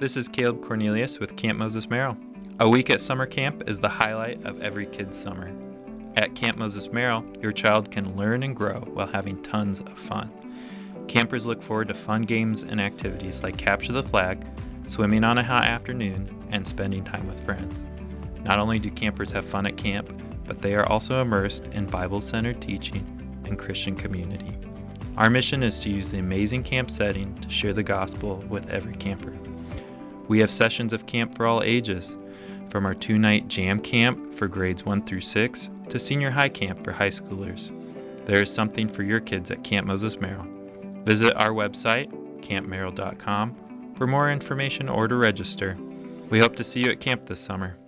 [0.00, 2.16] This is Caleb Cornelius with Camp Moses Merrill.
[2.58, 5.52] A week at summer camp is the highlight of every kid's summer.
[6.16, 10.30] At Camp Moses Merrill, your child can learn and grow while having tons of fun.
[11.06, 14.42] Campers look forward to fun games and activities like capture the flag,
[14.88, 17.84] swimming on a hot afternoon, and spending time with friends.
[18.42, 22.22] Not only do campers have fun at camp, but they are also immersed in Bible
[22.22, 23.04] centered teaching
[23.44, 24.56] and Christian community.
[25.18, 28.94] Our mission is to use the amazing camp setting to share the gospel with every
[28.94, 29.34] camper.
[30.30, 32.16] We have sessions of camp for all ages,
[32.68, 36.84] from our two night jam camp for grades 1 through 6 to senior high camp
[36.84, 37.72] for high schoolers.
[38.26, 40.46] There is something for your kids at Camp Moses Merrill.
[41.04, 42.12] Visit our website,
[42.42, 45.76] campmerrill.com, for more information or to register.
[46.30, 47.79] We hope to see you at camp this summer.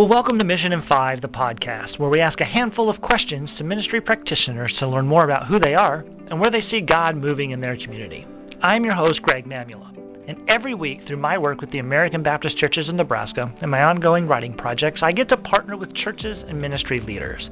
[0.00, 3.56] Well, welcome to Mission in Five, the podcast, where we ask a handful of questions
[3.56, 7.16] to ministry practitioners to learn more about who they are and where they see God
[7.16, 8.26] moving in their community.
[8.62, 9.94] I'm your host, Greg Mamula,
[10.26, 13.84] and every week through my work with the American Baptist Churches in Nebraska and my
[13.84, 17.50] ongoing writing projects, I get to partner with churches and ministry leaders.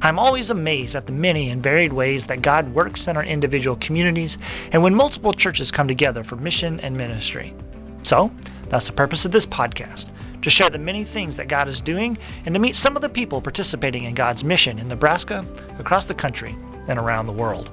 [0.00, 3.76] I'm always amazed at the many and varied ways that God works in our individual
[3.76, 4.38] communities
[4.72, 7.54] and when multiple churches come together for mission and ministry.
[8.04, 8.30] So,
[8.70, 12.18] that's the purpose of this podcast to share the many things that God is doing
[12.46, 15.44] and to meet some of the people participating in God's mission in Nebraska,
[15.78, 16.56] across the country,
[16.88, 17.70] and around the world.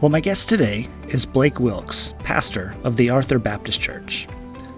[0.00, 4.28] Well, my guest today is Blake Wilkes, pastor of the Arthur Baptist Church.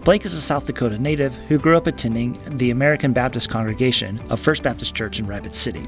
[0.04, 4.40] Blake is a South Dakota native who grew up attending the American Baptist congregation of
[4.40, 5.82] First Baptist Church in Rapid City.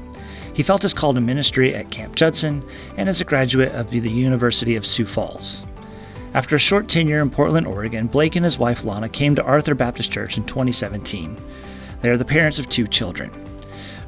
[0.53, 2.63] He felt his call to ministry at Camp Judson
[2.97, 5.65] and is a graduate of the University of Sioux Falls.
[6.33, 9.75] After a short tenure in Portland, Oregon, Blake and his wife Lana came to Arthur
[9.75, 11.35] Baptist Church in 2017.
[12.01, 13.29] They are the parents of two children.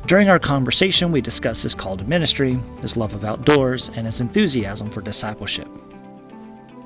[0.07, 4.21] During our conversation, we discussed his call to ministry, his love of outdoors, and his
[4.21, 5.67] enthusiasm for discipleship.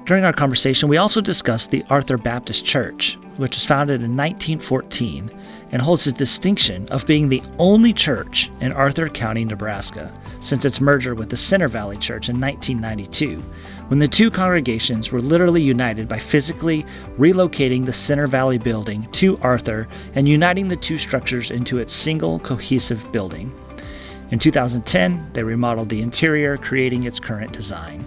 [0.05, 5.29] During our conversation, we also discussed the Arthur Baptist Church, which was founded in 1914
[5.72, 10.79] and holds the distinction of being the only church in Arthur County, Nebraska, since its
[10.79, 13.44] merger with the Center Valley Church in 1992,
[13.88, 16.86] when the two congregations were literally united by physically
[17.18, 22.40] relocating the Center Valley building to Arthur and uniting the two structures into its single
[22.40, 23.53] cohesive building.
[24.31, 28.06] In 2010, they remodeled the interior, creating its current design.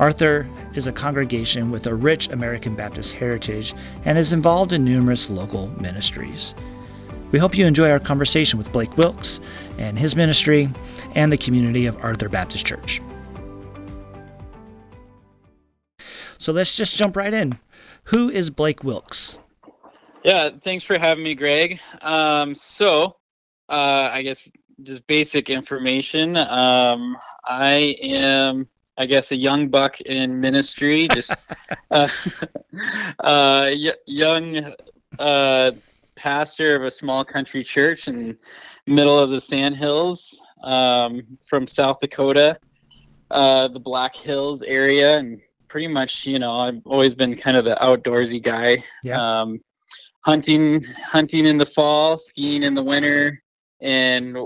[0.00, 3.72] Arthur is a congregation with a rich American Baptist heritage
[4.04, 6.54] and is involved in numerous local ministries.
[7.30, 9.38] We hope you enjoy our conversation with Blake Wilkes
[9.78, 10.68] and his ministry
[11.14, 13.00] and the community of Arthur Baptist Church.
[16.38, 17.58] So let's just jump right in.
[18.04, 19.38] Who is Blake Wilkes?
[20.24, 21.80] Yeah, thanks for having me, Greg.
[22.00, 23.16] Um, so,
[23.68, 24.50] uh, I guess
[24.82, 26.36] just basic information.
[26.36, 31.34] Um, I am, I guess, a young buck in ministry, just
[31.90, 32.08] uh,
[33.20, 34.72] uh, y- young
[35.18, 35.72] uh,
[36.16, 38.36] pastor of a small country church in
[38.86, 42.58] middle of the Sandhills um, from South Dakota,
[43.30, 45.40] uh, the Black Hills area, and
[45.74, 48.84] pretty much, you know, I've always been kind of the outdoorsy guy.
[49.02, 49.20] Yeah.
[49.40, 49.60] Um,
[50.24, 53.42] hunting, hunting in the fall, skiing in the winter,
[53.80, 54.38] and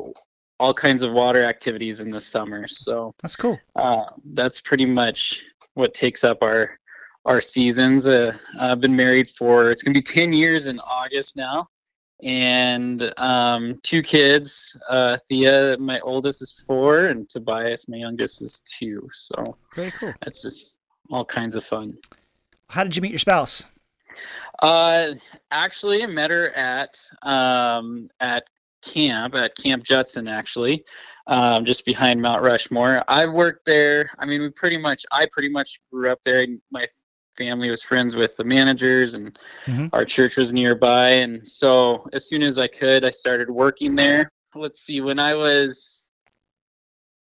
[0.58, 2.66] all kinds of water activities in the summer.
[2.66, 3.58] So That's cool.
[3.76, 5.42] uh, that's pretty much
[5.74, 6.78] what takes up our
[7.26, 8.06] our seasons.
[8.06, 11.66] Uh, I've been married for it's gonna be ten years in August now,
[12.22, 14.74] and um, two kids.
[14.88, 19.06] Uh, Thea, my oldest, is four, and Tobias, my youngest, is two.
[19.12, 20.14] So Very cool.
[20.22, 20.77] that's just
[21.10, 21.98] all kinds of fun.
[22.68, 23.72] How did you meet your spouse?
[24.60, 25.14] Uh,
[25.50, 28.44] actually, I met her at um, at
[28.84, 30.84] camp at Camp Judson, actually,
[31.26, 33.02] um, just behind Mount Rushmore.
[33.08, 34.10] I worked there.
[34.18, 36.46] I mean, we pretty much, I pretty much grew up there.
[36.70, 36.86] My
[37.36, 39.90] family was friends with the managers, and Mhm.
[39.92, 41.10] our church was nearby.
[41.10, 44.30] And so, as soon as I could, I started working there.
[44.54, 46.10] Let's see, when I was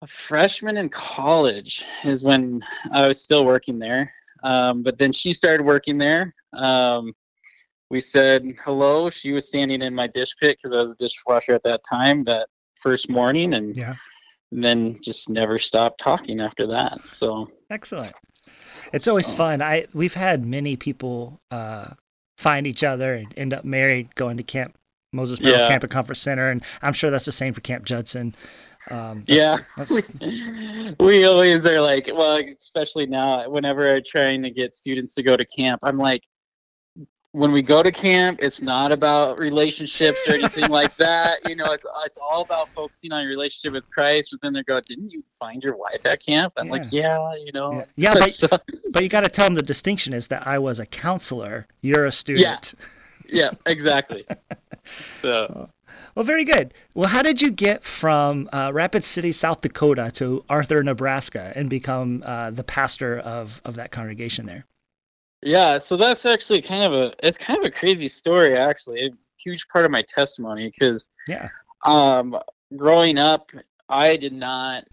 [0.02, 2.62] a freshman in college is when
[2.92, 4.10] I was still working there.
[4.42, 6.34] Um, but then she started working there.
[6.54, 7.12] Um,
[7.90, 9.10] we said hello.
[9.10, 12.24] She was standing in my dish pit because I was a dishwasher at that time
[12.24, 13.94] that first morning, and Yeah.
[14.52, 17.04] and then just never stopped talking after that.
[17.04, 18.12] So Excellent.
[18.92, 19.60] It's always So- fun.
[19.60, 21.90] I we've had many people uh,
[22.38, 24.76] find each other and end up married, going to Camp
[25.12, 25.68] Moses Merrill Yeah.
[25.68, 28.34] Camp and Conference Center, and I'm sure that's the same for Camp Judson.
[28.90, 29.58] Um, yeah,
[31.00, 35.36] we, always are like, well, especially now, whenever I'm trying to get students to go
[35.36, 36.26] to camp, I'm like,
[37.32, 41.48] when we go to camp, it's not about relationships or anything like that.
[41.48, 44.30] You know, it's it's all about focusing on your relationship with Christ.
[44.32, 47.52] But then they go, "Didn't you find your wife at camp?" I'm like, "Yeah, you
[47.52, 50.46] know." Yeah, yeah but, so, but you got to tell them the distinction is that
[50.46, 51.68] I was a counselor.
[51.80, 52.74] You're a student.
[53.28, 54.26] Yeah, yeah exactly.
[55.00, 55.70] so.
[56.14, 56.74] Well, very good.
[56.94, 61.70] Well, how did you get from uh, Rapid City, South Dakota, to Arthur, Nebraska, and
[61.70, 64.66] become uh, the pastor of of that congregation there?
[65.42, 69.06] Yeah, so that's actually kind of a it's kind of a crazy story actually.
[69.06, 71.48] A huge part of my testimony because yeah.
[71.84, 72.38] Um
[72.76, 73.50] growing up
[73.88, 74.84] I did not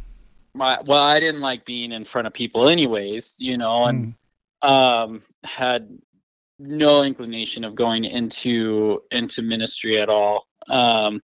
[0.54, 4.16] my well I didn't like being in front of people anyways, you know, and
[4.64, 4.70] mm.
[4.70, 5.90] um had
[6.60, 10.48] no inclination of going into into ministry at all.
[10.70, 11.22] Um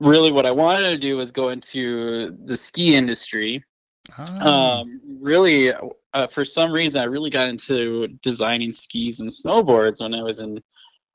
[0.00, 3.62] really what I wanted to do was go into the ski industry.
[4.18, 4.80] Oh.
[4.80, 5.72] Um really
[6.14, 10.40] uh, for some reason, I really got into designing skis and snowboards when I was
[10.40, 10.60] in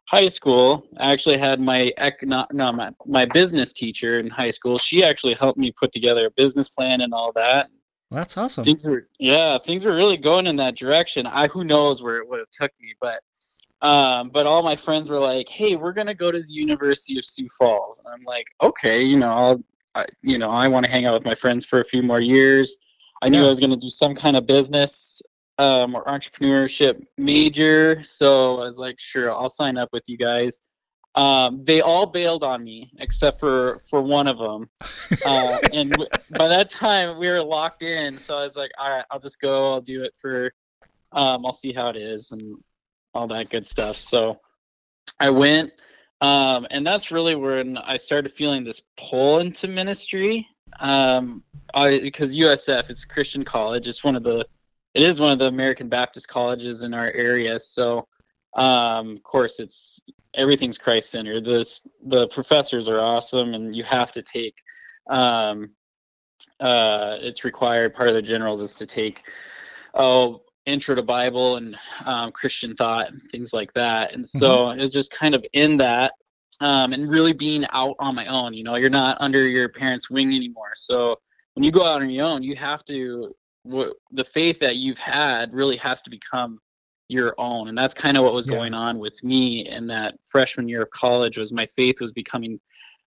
[0.06, 0.86] high school.
[1.00, 4.78] I actually had my econo- no, my, my business teacher in high school.
[4.78, 7.70] She actually helped me put together a business plan and all that.
[8.12, 8.64] Well, that's awesome.
[8.64, 11.26] Things were, yeah, things were really going in that direction.
[11.26, 13.22] I who knows where it would have took me, but
[13.84, 17.26] um, but all my friends were like, "Hey, we're gonna go to the University of
[17.26, 19.64] Sioux Falls," and I'm like, "Okay, you know, I'll,
[19.94, 22.20] I, you know, I want to hang out with my friends for a few more
[22.20, 22.78] years."
[23.22, 23.46] I knew yeah.
[23.46, 25.22] I was going to do some kind of business
[25.58, 28.04] um, or entrepreneurship major.
[28.04, 30.60] So I was like, sure, I'll sign up with you guys.
[31.16, 34.70] Um, they all bailed on me except for for one of them.
[35.26, 38.18] Uh, and w- by that time, we were locked in.
[38.18, 39.72] So I was like, all right, I'll just go.
[39.72, 40.52] I'll do it for.
[41.14, 42.58] Um, I'll see how it is and
[43.14, 43.96] all that good stuff.
[43.96, 44.40] So
[45.20, 45.72] I went,
[46.22, 50.48] um, and that's really when I started feeling this pull into ministry.
[50.80, 51.44] Um,
[51.74, 53.88] I because USF it's a Christian college.
[53.88, 54.46] It's one of the
[54.94, 57.60] it is one of the American Baptist colleges in our area.
[57.60, 58.08] So
[58.56, 60.00] um, of course it's
[60.36, 61.46] everything's Christ centered.
[61.46, 64.58] The professors are awesome, and you have to take.
[65.10, 65.72] Um,
[66.60, 67.94] uh, it's required.
[67.94, 69.24] Part of the generals is to take
[69.94, 71.76] oh intro to Bible and
[72.06, 74.14] um, Christian thought and things like that.
[74.14, 74.80] And so mm-hmm.
[74.80, 76.14] it's just kind of in that
[76.62, 78.54] um, and really being out on my own.
[78.54, 80.72] You know, you're not under your parents' wing anymore.
[80.76, 81.18] So
[81.54, 83.34] when you go out on your own, you have to
[83.68, 86.60] w- the faith that you've had really has to become
[87.10, 88.54] your own, and that's kind of what was yeah.
[88.54, 91.38] going on with me in that freshman year of college.
[91.38, 92.60] Was my faith was becoming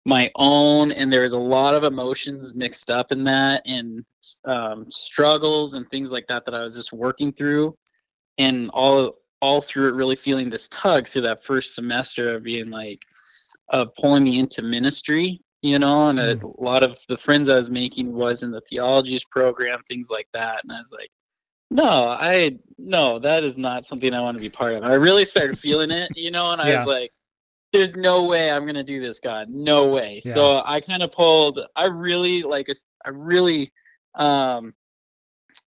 [0.05, 4.05] my own, and there was a lot of emotions mixed up in that, and
[4.45, 7.77] um, struggles and things like that that I was just working through,
[8.39, 12.71] and all all through it, really feeling this tug through that first semester of being
[12.71, 13.03] like
[13.69, 16.55] of pulling me into ministry you know and a, mm.
[16.59, 20.61] lot of the friends i was making was in the theologies program things like that
[20.63, 21.11] and i was like
[21.71, 25.25] no i no that is not something i want to be part of i really
[25.25, 26.79] started feeling it you know and i yeah.
[26.79, 27.11] was like
[27.75, 30.33] there's no way i'm gonna do this god no way yeah.
[30.33, 32.69] so i kind of pulled i really like
[33.05, 33.73] i really
[34.15, 34.73] um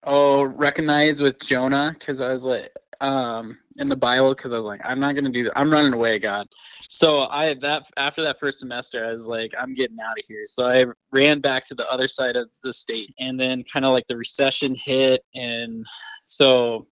[0.04, 2.70] oh recognize with jonah because i was like
[3.00, 5.58] um in the Bible because I was like, I'm not gonna do that.
[5.58, 6.46] I'm running away, God.
[6.88, 10.44] So I that after that first semester, I was like, I'm getting out of here.
[10.46, 13.92] So I ran back to the other side of the state, and then kind of
[13.92, 15.84] like the recession hit, and
[16.22, 16.86] so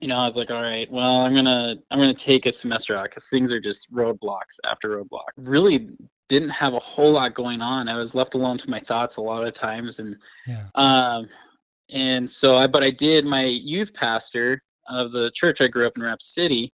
[0.00, 2.96] you know, I was like, all right, well, I'm gonna I'm gonna take a semester
[2.96, 5.28] out because things are just roadblocks after roadblock.
[5.36, 5.88] Really
[6.28, 7.88] didn't have a whole lot going on.
[7.88, 10.16] I was left alone to my thoughts a lot of times, and
[10.46, 10.64] yeah.
[10.74, 11.26] um,
[11.90, 15.96] and so I but I did my youth pastor of the church I grew up
[15.96, 16.72] in Rapid City,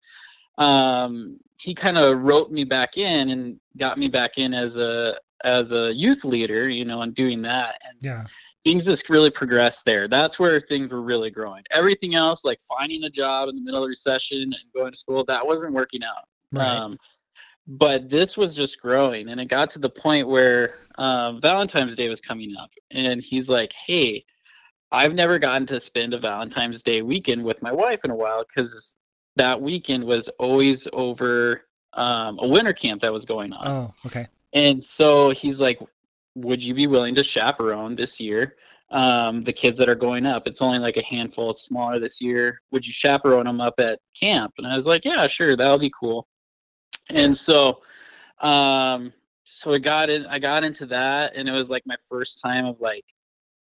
[0.58, 5.18] um, he kind of wrote me back in and got me back in as a
[5.44, 7.80] as a youth leader, you know, and doing that.
[7.86, 8.24] And yeah.
[8.64, 10.08] Things just really progressed there.
[10.08, 11.62] That's where things were really growing.
[11.70, 14.98] Everything else, like finding a job in the middle of the recession and going to
[14.98, 16.28] school, that wasn't working out.
[16.52, 16.66] Right.
[16.66, 16.98] Um,
[17.66, 22.10] but this was just growing, and it got to the point where um, Valentine's Day
[22.10, 24.26] was coming up, and he's like, "Hey,
[24.92, 28.44] I've never gotten to spend a Valentine's Day weekend with my wife in a while
[28.46, 28.96] because
[29.36, 33.66] that weekend was always over um, a winter camp that was going on.
[33.66, 34.28] Oh, okay.
[34.52, 35.80] And so he's like,
[36.34, 38.56] "Would you be willing to chaperone this year
[38.90, 40.46] um, the kids that are going up?
[40.46, 42.60] It's only like a handful, it's smaller this year.
[42.70, 45.92] Would you chaperone them up at camp?" And I was like, "Yeah, sure, that'll be
[45.98, 46.26] cool."
[47.10, 47.82] And so,
[48.40, 49.12] um,
[49.44, 50.26] so I got in.
[50.26, 53.04] I got into that, and it was like my first time of like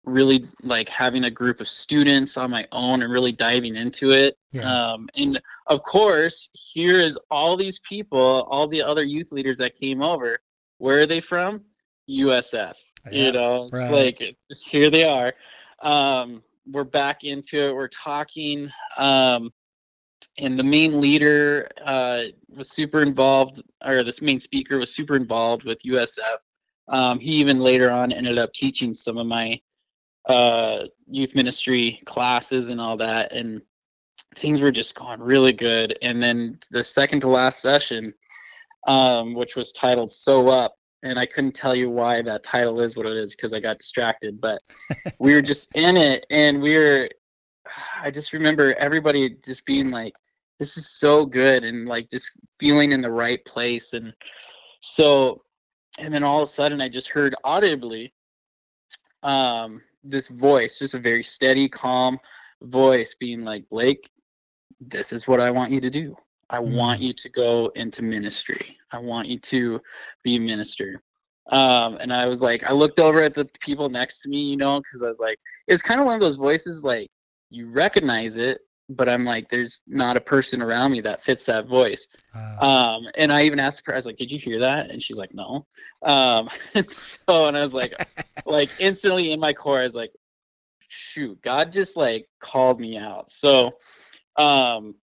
[0.08, 4.38] really like having a group of students on my own and really diving into it.
[4.52, 4.92] Yeah.
[4.92, 9.76] Um, and of course, here is all these people, all the other youth leaders that
[9.76, 10.40] came over.
[10.78, 11.62] Where are they from?
[12.10, 12.74] USF.
[13.12, 13.92] Yeah, you know, right.
[13.92, 15.34] it's like here they are.
[15.82, 17.76] Um, we're back into it.
[17.76, 18.72] We're talking.
[18.98, 19.52] Um,
[20.40, 25.64] and the main leader uh, was super involved, or this main speaker was super involved
[25.64, 26.38] with USF.
[26.90, 29.60] Um, he even later on ended up teaching some of my
[30.28, 33.62] uh, youth ministry classes and all that, and
[34.36, 35.98] things were just going really good.
[36.02, 38.14] And then the second to last session,
[38.88, 40.76] um, which was titled "So Up,"
[41.08, 43.80] and I couldn't tell you why that title is what it is because I got
[43.80, 44.42] distracted.
[44.42, 44.60] But
[45.20, 47.10] we were just in it, and we were.
[48.02, 50.14] I just remember everybody just being like,
[50.60, 54.14] "This is so good," and like just feeling in the right place, and
[54.82, 55.44] so,
[56.00, 58.14] and then all of a sudden, I just heard audibly,
[59.24, 62.20] um, this voice, just a very steady, calm
[62.62, 64.10] voice, being like, "Blake,
[64.80, 66.18] this is what I want you to do."
[66.50, 68.78] I want you to go into ministry.
[68.92, 69.82] I want you to
[70.24, 71.02] be a minister.
[71.50, 74.58] Um, and I was like, I looked over at the people next to me, you
[74.58, 75.38] know, because I was like,
[75.68, 77.10] it's kind of one of those voices like
[77.50, 81.68] you recognize it, but I'm like, there's not a person around me that fits that
[81.68, 82.08] voice.
[82.62, 84.90] Um, and I even asked her, I was like, did you hear that?
[84.90, 85.66] And she's like, no.
[86.04, 87.94] Um, and so, and I was like,
[88.46, 90.12] like instantly in my core, I was like,
[90.88, 93.30] shoot, God just like called me out.
[93.30, 93.74] So,
[94.38, 94.96] um,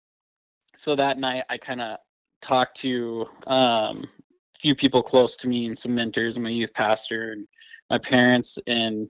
[0.84, 1.98] so that night I kind of
[2.42, 4.06] talked to um,
[4.54, 7.48] a few people close to me and some mentors and my youth pastor and
[7.90, 9.08] my parents and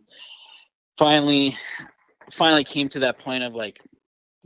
[1.00, 1.58] finally
[2.30, 3.80] finally came to that point of like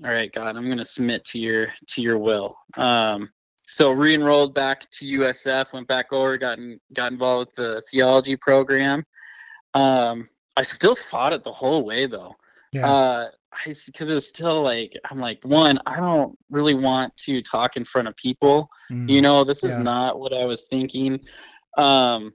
[0.06, 2.56] all right god i'm going to submit to your to your will.
[2.78, 3.30] Um,
[3.66, 8.38] so re-enrolled back to usf went back over got, in, got involved with the theology
[8.38, 9.04] program.
[9.74, 12.38] Um, i still fought it the whole way though
[12.74, 12.88] Yeah.
[12.90, 13.30] uh,
[13.66, 18.08] because it's still like I'm like one, I don't really want to talk in front
[18.08, 18.70] of people.
[18.92, 19.10] Mm.
[19.10, 19.84] You know, this is Yeah.
[19.84, 21.20] not what I was thinking.
[21.78, 22.34] Um,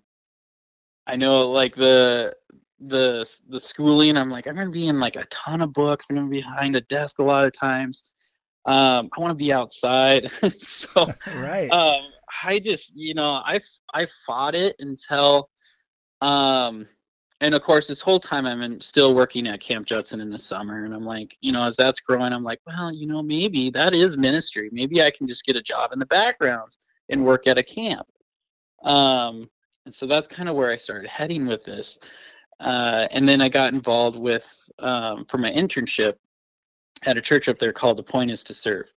[1.07, 2.35] I know like the
[2.81, 4.17] the the schooling.
[4.17, 6.11] I'm like I'm gonna be in like a ton of books.
[6.11, 8.03] I'm gonna be behind a desk a lot of times.
[8.65, 10.31] Um, I want to be outside.
[10.59, 11.69] so right.
[11.71, 12.03] um
[12.45, 13.61] i just you know I
[13.93, 15.51] I fought it until
[16.21, 16.87] um
[17.42, 20.38] and of course this whole time i'm in, still working at camp judson in the
[20.38, 23.68] summer and i'm like you know as that's growing i'm like well you know maybe
[23.68, 24.70] that is ministry.
[24.72, 26.78] Maybe i can just get a job in the backgrounds
[27.11, 28.06] and work at a camp.
[28.82, 29.50] Um
[29.84, 31.99] and so that's kind of where i started heading with this.
[32.61, 36.14] Uh, and then i got involved with um, for my internship
[37.04, 38.92] at a church up there called the point is to serve.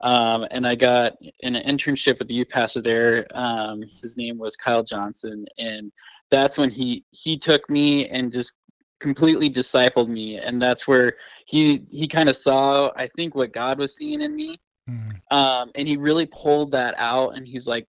[0.00, 3.26] Um, and I got an internship with the youth pastor there.
[3.34, 5.92] Um, his name was Kyle Johnson, and
[6.30, 8.52] that's when he he took me and just
[9.00, 11.14] completely discipled me, and that's where
[11.46, 15.20] he he kind of saw I think what God was seeing in me, Mm.
[15.30, 17.86] um, and he really pulled that out, and he's like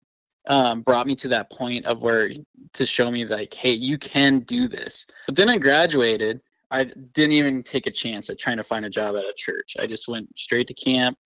[0.48, 2.32] um, brought me to that point of where
[2.74, 5.08] to show me like, hey, you can do this.
[5.26, 6.42] But then I graduated.
[6.70, 9.76] I didn't even take a chance at trying to find a job at a church.
[9.80, 11.18] I just went straight to camp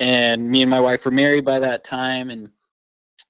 [0.00, 2.48] and me and my wife were married by that time and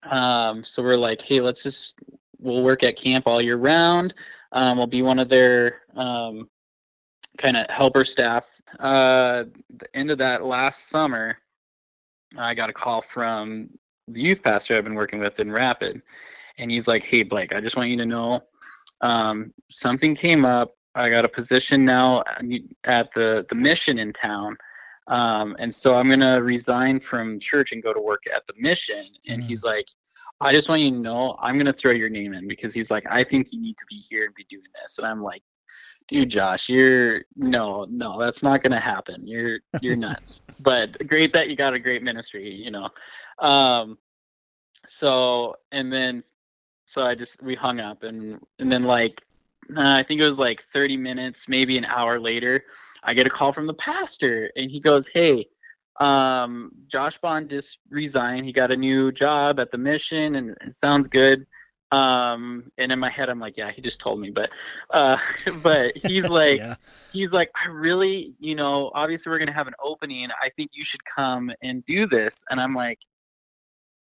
[0.05, 1.99] um, so we're like hey let's just
[2.41, 4.15] we'll work at camp all year round.
[4.53, 6.49] Um, we'll be one of their um,
[7.39, 8.61] kind of helper staff.
[8.79, 9.45] Uh,
[9.77, 11.37] the end of that last summer
[12.39, 13.69] i got a call from
[14.07, 16.01] the youth pastor i've been working with in rapid.
[16.59, 18.43] And he's like hey blake i just want you to know
[19.01, 20.75] um, something came up.
[20.95, 22.23] I got a position now
[22.85, 24.57] at the the mission in town.
[25.07, 29.07] Um, and so I'm gonna resign from church and go to work at the mission.
[29.29, 29.47] And Mm.
[29.47, 29.89] he's like,
[30.41, 33.05] I just want you to know I'm gonna throw your name in because he's like,
[33.11, 34.99] I think you need to be here and be doing this.
[34.99, 35.43] And I'm like,
[36.09, 39.27] dude, Josh, you're no, no, that's not gonna happen.
[39.27, 40.43] You're you're nuts.
[40.61, 42.89] but great that you got a great ministry, you know.
[43.39, 43.99] Um,
[44.87, 46.23] so and then
[46.87, 49.23] so I just we hung up and and then like
[49.77, 52.65] uh, I think it was like 30 minutes, maybe an hour later,
[53.03, 55.47] I get a call from the pastor and he goes, Hey,
[56.01, 58.47] um, Josh Bond just resigned.
[58.47, 61.47] He got a new job at the mission and it sounds good.
[61.93, 64.51] Um, and in my head, I'm like, yeah, he just told me, but,
[64.91, 65.19] uh,
[65.63, 66.77] but he's like, yeah.
[67.13, 70.29] he's like, I really, you know, obviously we're going to have an opening.
[70.41, 72.45] I think you should come and do this.
[72.51, 73.01] And I'm like,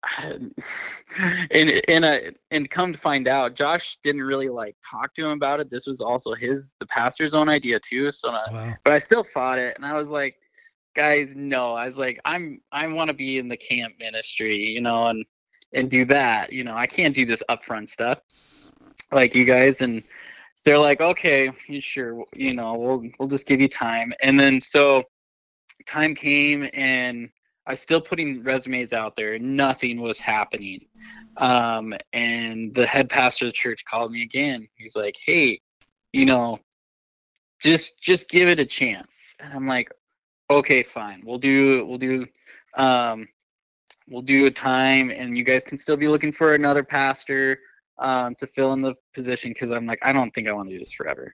[0.23, 2.19] and and uh,
[2.51, 5.69] and come to find out, Josh didn't really like talk to him about it.
[5.69, 8.11] This was also his the pastor's own idea too.
[8.11, 8.73] So, Wow.
[8.83, 10.37] but I still fought it, and I was like,
[10.95, 11.75] guys, no.
[11.75, 15.25] I was like, I'm I want to be in the camp ministry, you know, and
[15.73, 16.53] and do that.
[16.53, 18.21] You know, I can't do this upfront stuff
[19.13, 19.81] like you guys.
[19.81, 20.03] And
[20.65, 24.13] they're like, okay, sure, you know, we'll we'll just give you time.
[24.23, 25.05] And then so
[25.87, 27.31] time came and
[27.67, 29.39] I was still putting resumes out there.
[29.39, 30.87] Nothing was happening.
[31.37, 34.69] Um, and the head pastor of the church called me again.
[34.75, 35.61] He's like, "Hey,
[36.13, 36.59] you know,
[37.63, 39.91] just just give it a chance." And I'm like,
[40.51, 41.23] "Okay, fine.
[41.25, 42.27] We'll do we'll do
[42.77, 43.27] um,
[44.09, 47.61] we'll do a time, and you guys can still be looking for another pastor
[47.99, 50.75] um, to fill in the position because I'm like, I don't think I want to
[50.75, 51.33] do this forever.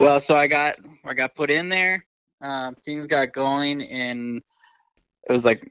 [0.00, 2.04] Well, so I got I got put in there.
[2.40, 4.42] Um, things got going, and
[5.28, 5.70] it was like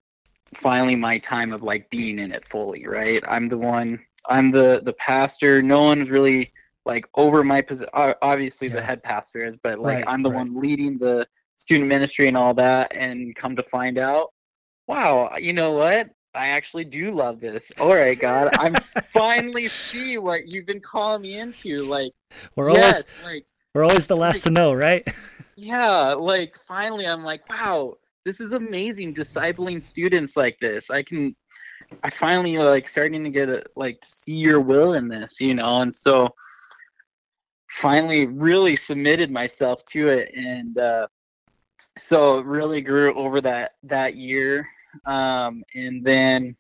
[0.54, 2.86] finally my time of like being in it fully.
[2.88, 4.00] Right, I'm the one.
[4.30, 5.62] I'm the the pastor.
[5.62, 6.54] No one's really
[6.86, 7.90] like over my position.
[7.94, 8.76] Obviously, Yeah.
[8.76, 10.38] the head pastor is, but like Right, I'm the right.
[10.38, 11.28] one leading the
[11.64, 12.94] student ministry and all that.
[12.94, 14.34] And come to find out,
[14.86, 16.10] wow, you know what?
[16.36, 17.72] I actually do love this.
[17.80, 18.74] All right, God, I'm
[19.06, 21.84] finally see what you've been calling me into.
[21.84, 22.12] Like,
[22.56, 25.08] We're always like, we're always the last to know, right?
[25.56, 29.14] yeah, like finally, I'm like, wow, this is amazing.
[29.14, 31.36] Discipling students like this, I can.
[32.04, 35.54] I finally like starting to get a, like to see your will in this, you
[35.54, 36.34] know, and so
[37.70, 41.08] finally really submitted myself to it and uh
[41.98, 44.68] so it really grew over that that year
[45.06, 46.56] um and then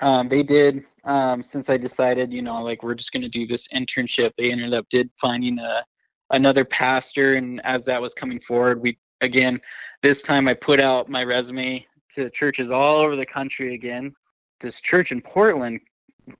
[0.00, 3.46] um they did um since i decided you know like we're just going to do
[3.46, 5.84] this internship they ended up did finding a
[6.30, 9.60] another pastor and as that was coming forward we again
[10.02, 11.86] this time i put out my resume
[12.16, 14.14] to churches all over the country again.
[14.60, 15.80] This church in portland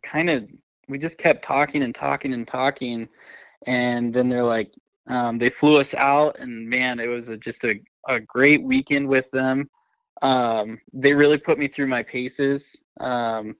[0.03, 0.49] kind of
[0.89, 3.09] we just kept talking and talking and talking
[3.67, 4.73] and then they're like
[5.09, 9.09] um, they flew us out and man it was a, just a, a great weekend
[9.09, 9.71] with them.
[10.23, 13.57] Um, they really put me through my paces um,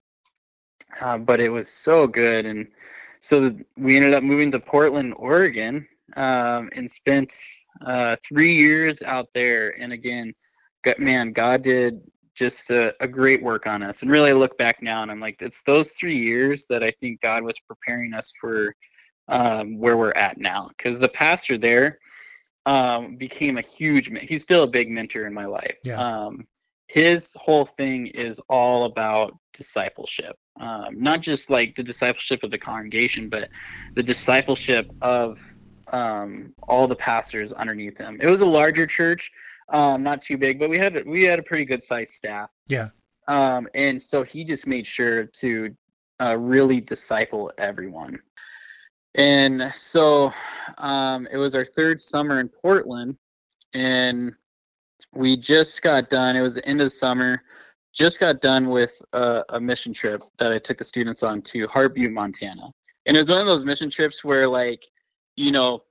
[1.01, 2.47] uh, but it was so good.
[2.47, 2.69] And
[3.21, 5.87] so we ended up moving to portland oregon
[6.17, 7.33] um, and spent
[7.85, 9.81] uh, three years out there.
[9.81, 10.35] And again
[10.99, 12.01] man god did
[12.33, 14.03] just a, a great work on us.
[14.03, 16.93] And really I look back now and i'm like it's those three years that i
[16.93, 18.73] think god was preparing us for
[19.27, 20.69] um, where we're at now.
[20.69, 21.99] Because the pastor there
[22.67, 25.79] um, became a huge he's still a big mentor in my life.
[25.85, 25.99] Yeah.
[26.01, 26.47] um,
[26.89, 30.37] his whole thing is all about discipleship.
[30.61, 33.49] Um, not just like the discipleship of the congregation but
[33.95, 35.39] the discipleship of
[35.93, 38.19] um, all the pastors underneath him.
[38.21, 39.31] It was a larger church
[39.73, 42.51] um, not too big but we had a- we had a pretty good sized staff.
[42.69, 42.89] Yeah.
[43.29, 45.75] um, and so he just made sure to
[46.21, 48.19] uh, really disciple everyone
[49.17, 50.33] and so
[50.79, 53.17] um, it was our third summer in Portland,
[53.75, 54.35] and
[55.13, 56.37] we just got done.
[56.37, 57.43] It was the end of the summer.
[57.93, 61.67] Just got done with a, a mission trip that I took the students on to
[61.67, 62.71] Butte, Montana.
[63.07, 64.85] And it was one of those mission trips where, like,
[65.37, 65.83] you know,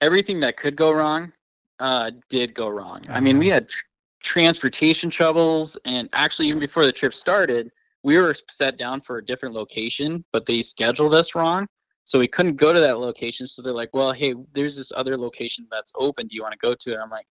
[0.00, 1.32] everything that could go wrong
[1.78, 3.00] uh, did go wrong.
[3.08, 3.54] I mean, we Uh-huh.
[3.54, 3.84] had tr-
[4.22, 7.70] transportation troubles, and actually, even before the trip started,
[8.02, 11.66] we were set down for a different location, but they scheduled us wrong.
[12.04, 13.46] So we couldn't go to that location.
[13.46, 16.26] So they're like, well, hey, there's this other location that's open.
[16.26, 16.98] Do you want to go to it?
[17.02, 17.26] I'm like,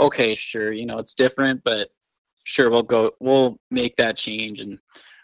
[0.00, 0.72] okay, sure.
[0.72, 1.88] You know, it's different, but
[2.44, 4.60] sure, we'll go, we'll make that change.
[4.60, 4.78] And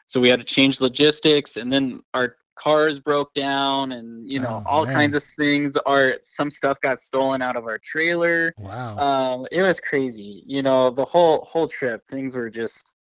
[0.07, 4.63] so we had to change logistics and then our cars broke down and, you know,
[4.67, 4.95] Oh, all man.
[4.95, 8.53] kinds of things are, some stuff got stolen out of our trailer.
[8.59, 8.99] Wow.
[8.99, 10.43] Um, it was crazy.
[10.47, 12.97] You know, the whole, whole trip, things were just,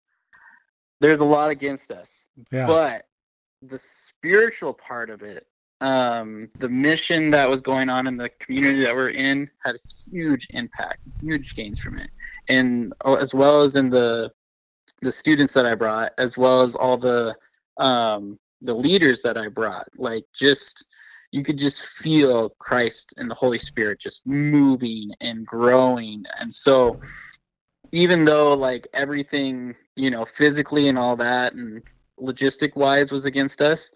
[1.00, 2.66] there's a lot against us yeah.
[2.66, 3.04] but
[3.62, 5.46] the spiritual part of it
[5.80, 10.10] um the mission that was going on in the community that we're in had a
[10.10, 12.10] huge impact huge gains from it.
[12.48, 14.30] And oh, as well as in the
[15.02, 17.34] the students that i brought as well as all the
[17.78, 20.84] um the leaders that i brought like just
[21.32, 26.24] you could just feel christ and the holy spirit just moving and growing.
[26.38, 27.00] And so
[27.92, 31.82] even though like everything you know physically and all that and
[32.20, 33.90] logistic wise was against us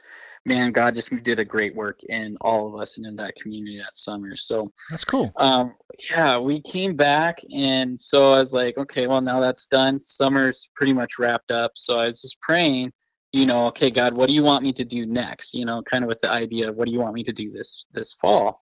[0.46, 3.78] man god just did a great work in all of us and in that community
[3.78, 4.36] that summer.
[4.36, 5.32] So That's cool.
[5.36, 5.74] um
[6.10, 9.98] yeah we came back and so i was like okay well now that's done.
[9.98, 11.72] Summer's pretty much wrapped up.
[11.74, 12.92] So i was just praying
[13.32, 15.54] you know okay god what do you want me to do next?
[15.54, 17.50] You know kind of with the idea of what do you want me to do
[17.50, 18.62] this this fall?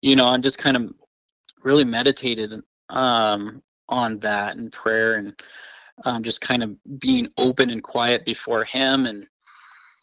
[0.00, 0.92] You know and just kind of
[1.62, 2.52] really meditated
[2.90, 5.34] um on that and prayer and
[6.04, 9.26] um, just kind of being open and quiet before him and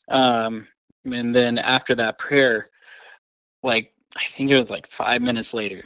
[0.09, 0.67] um
[1.05, 2.69] and then after that prayer
[3.63, 5.83] like i think it was like five minutes later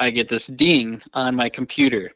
[0.00, 2.10] i get this ding on my computer.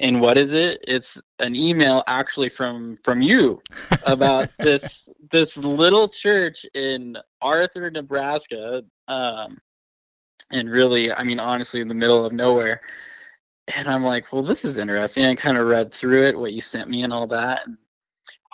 [0.00, 0.84] And what is it?
[0.88, 3.62] It's an email actually from from you
[4.06, 9.58] about this this little church in arthur nebraska um
[10.50, 12.80] and really i mean honestly in the middle of nowhere.
[13.76, 15.24] And i'm like well this is interesting.
[15.26, 17.66] I kind of read through it what you sent me and all that.
[17.66, 17.78] and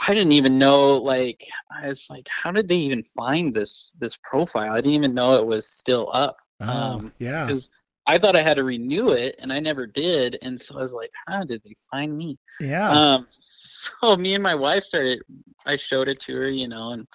[0.09, 4.17] i didn't even know like i was like how did they even find this this
[4.23, 7.47] profile i didn't even know it was still up Oh, um, yeah.
[7.47, 7.71] because
[8.07, 10.37] I thought I had to renew it, and I never did.
[10.43, 12.91] And so I was like, "How did they find me?" Yeah.
[12.91, 15.23] Um, so me and my wife started.
[15.65, 17.07] I showed it to her, you know, and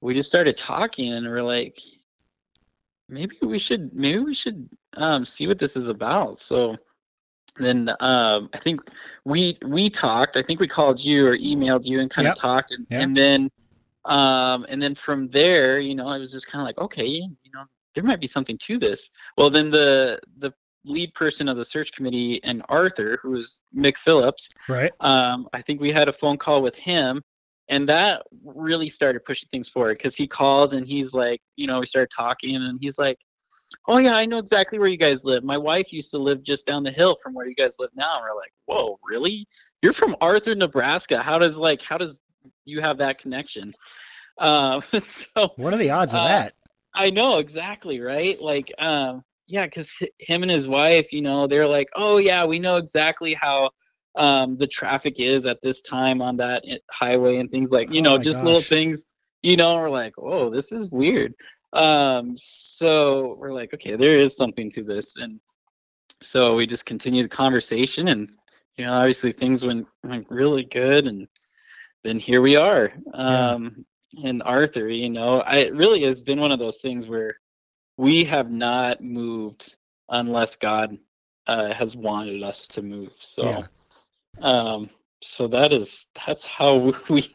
[0.00, 1.78] we just started talking, and we're like,
[3.08, 6.38] maybe we should, maybe we should um, see what this is about.
[6.38, 6.76] So
[7.56, 8.80] then um, I think
[9.24, 10.36] we we talked.
[10.36, 12.36] I think we called you or emailed you and kind Yep.
[12.36, 13.00] of talked, and, Yeah.
[13.00, 13.50] and then
[14.04, 17.50] um, and then from there, you know, I was just kind of like, okay, you
[17.54, 19.10] know, there might be something to this.
[19.36, 20.52] Well, then the the
[20.84, 24.90] lead person of the search committee and Arthur, who was Mick Phillips, right.
[24.98, 27.22] um, I think we had a phone call with him,
[27.68, 31.78] and that really started pushing things forward because he called and he's like, you know,
[31.78, 33.18] we started talking, and he's like,
[33.88, 35.44] "Oh yeah, I know exactly where you guys live.
[35.44, 38.16] My wife used to live just down the hill from where you guys live now."
[38.16, 39.46] And we're like, "Whoa, really?
[39.82, 41.22] You're from Arthur, Nebraska?
[41.22, 42.18] How does like how does
[42.64, 43.74] you have that connection?"
[44.38, 46.54] Uh, so What are the odds of Uh, that?
[46.94, 48.40] I know exactly, right?
[48.40, 52.58] Like, um, yeah, because him and his wife, you know, they're like, oh yeah, we
[52.58, 53.70] know exactly how
[54.14, 58.04] um the traffic is at this time on that highway and things like, you Oh
[58.04, 59.06] know, just little things,
[59.42, 61.34] you know, we're like, oh, this is weird.
[61.72, 65.40] Um, so we're like, okay, there is something to this, and
[66.20, 68.30] so we just continue the conversation, and
[68.76, 71.28] you know, obviously things went went really good, and
[72.04, 72.92] then here we are.
[73.14, 73.50] Yeah.
[73.50, 73.86] Um,
[74.22, 77.36] and Arthur, you know, I, it really has been one of those things where
[77.96, 79.76] we have not moved
[80.08, 80.98] unless God
[81.46, 83.12] uh, has wanted us to move.
[83.20, 83.62] So, Yeah.
[84.40, 84.90] um,
[85.22, 86.76] so that is that's how
[87.08, 87.34] we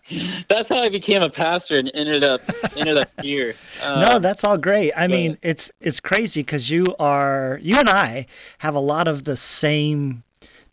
[0.50, 2.42] that's how I became a pastor and ended up
[2.76, 3.58] ended up here.
[3.96, 4.92] no, Um, that's all great.
[4.96, 8.26] I go mean, it's it's crazy because you are you and I
[8.60, 10.24] have a lot of the same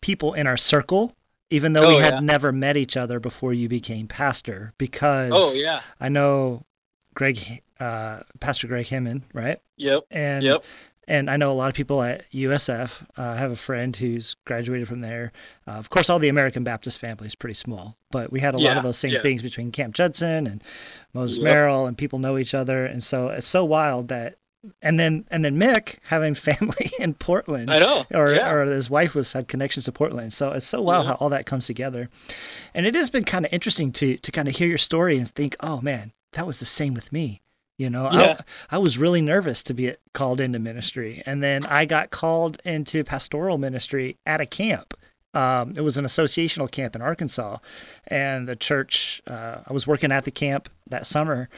[0.01, 1.13] people in our circle,
[1.49, 2.19] even though we Oh, had yeah.
[2.19, 4.73] never met each other before you became pastor.
[4.77, 6.65] Because oh yeah, I know
[7.13, 9.59] Greg, uh, Pastor Greg Himmon, right?
[9.77, 10.65] yep, And yep,
[11.07, 13.03] and I know a lot of people at USF.
[13.17, 15.31] Uh, I have a friend who's graduated from there.
[15.67, 18.57] Uh, of course, all the American Baptist family is pretty small, but we had a
[18.57, 19.21] lot of those same yeah.
[19.21, 20.63] things between Camp Judson and
[21.13, 21.43] Moses Yep.
[21.43, 24.37] Merrill, and people know each other, and so it's so wild that.
[24.81, 28.07] And then and then Mick having family in Portland, I know.
[28.11, 28.49] or yeah.
[28.49, 30.33] or his wife was had connections to Portland.
[30.33, 31.09] So it's so wild Yeah.
[31.09, 32.09] how all that comes together,
[32.73, 35.29] and it has been kind of interesting to to kind of hear your story and
[35.29, 37.41] think, oh man, that was the same with me.
[37.77, 38.41] You know, Yeah.
[38.71, 42.61] I, I was really nervous to be called into ministry, and then I got called
[42.63, 44.93] into pastoral ministry at a camp.
[45.33, 47.57] Um, it was an associational camp in Arkansas,
[48.07, 49.21] and the church.
[49.27, 51.49] Uh, I was working at the camp that summer,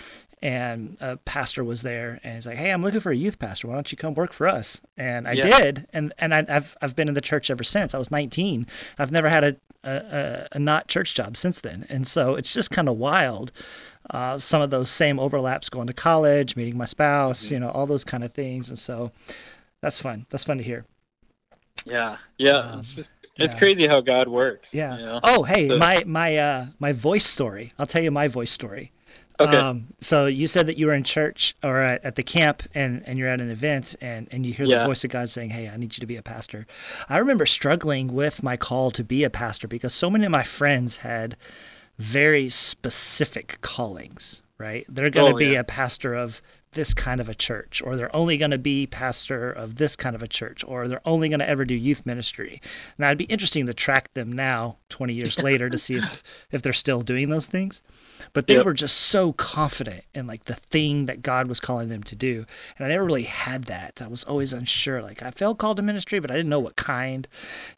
[0.41, 3.67] and a pastor was there, and he's like, "Hey, I'm looking for a youth pastor.
[3.67, 5.59] Why don't you come work for us?" And I Yeah.
[5.59, 7.93] did, and and I, I've I've been in the church ever since.
[7.93, 8.65] I was 19.
[8.97, 12.53] I've never had a a, a, a not church job since then, and so it's
[12.53, 13.51] just kind of wild.
[14.09, 17.85] Uh, some of those same overlaps going to college, meeting my spouse, you know, all
[17.85, 19.11] those kind of things, and so
[19.81, 20.25] that's fun.
[20.29, 20.85] That's fun to hear.
[21.85, 22.57] yeah, yeah.
[22.57, 23.59] Um, it's just it's yeah.
[23.59, 24.73] crazy how God works.
[24.73, 24.97] Yeah.
[24.97, 25.19] You know?
[25.23, 27.73] Oh, hey, So- my my uh my voice story.
[27.77, 28.91] I'll tell you my voice story.
[29.39, 29.55] Okay.
[29.55, 33.03] Um, so you said that you were in church or at, at the camp and,
[33.05, 35.69] and you're at an event and, and you hear the voice of God saying, Hey,
[35.69, 36.65] I need you to be a pastor.
[37.07, 40.41] I remember struggling with my call to be a pastor because so many of my
[40.41, 41.37] friends had
[41.97, 44.85] very specific callings, right?
[44.89, 45.59] They're going to Oh, be yeah.
[45.59, 46.41] a pastor of
[46.73, 50.15] this kind of a church, or they're only going to be pastor of this kind
[50.15, 52.61] of a church, or they're only going to ever do youth ministry.
[52.97, 56.61] Now, it'd be interesting to track them now, 20 years later, to see if, if
[56.61, 57.81] they're still doing those things.
[58.33, 58.65] But they Yep.
[58.65, 62.45] were just so confident in like the thing that God was calling them to do.
[62.77, 64.01] And I never really had that.
[64.01, 65.01] I was always unsure.
[65.01, 67.27] Like I felt called to ministry, but I didn't know what kind.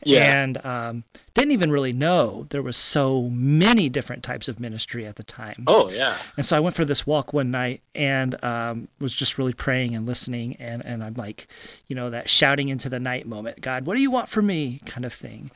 [0.04, 0.42] Yeah.
[0.42, 5.16] And um, didn't even really know there was so many different types of ministry at
[5.16, 5.64] the time.
[5.68, 6.18] oh yeah.
[6.38, 9.96] And so I went for this walk one night and um, was just really praying
[9.96, 10.56] and listening.
[10.60, 11.48] And, and I'm like,
[11.88, 14.82] you know, that shouting into the night moment, God, what do you want from me
[14.86, 15.52] kind of thing.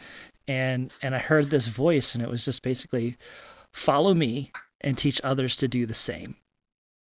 [0.47, 3.17] And, and I heard this voice and it was just basically
[3.71, 4.51] follow me
[4.83, 6.35] and teach others to do the same.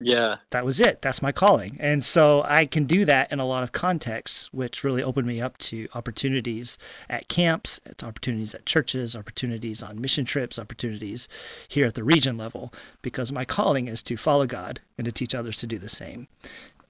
[0.01, 0.37] Yeah.
[0.51, 1.01] That was it.
[1.01, 1.77] That's my calling.
[1.79, 5.39] And so I can do that in a lot of contexts, which really opened me
[5.39, 6.77] up to opportunities
[7.09, 11.29] at camps, opportunities at churches, opportunities on mission trips, opportunities
[11.69, 15.33] here at the region level, because my calling is to follow God and to teach
[15.33, 16.27] others to do the same.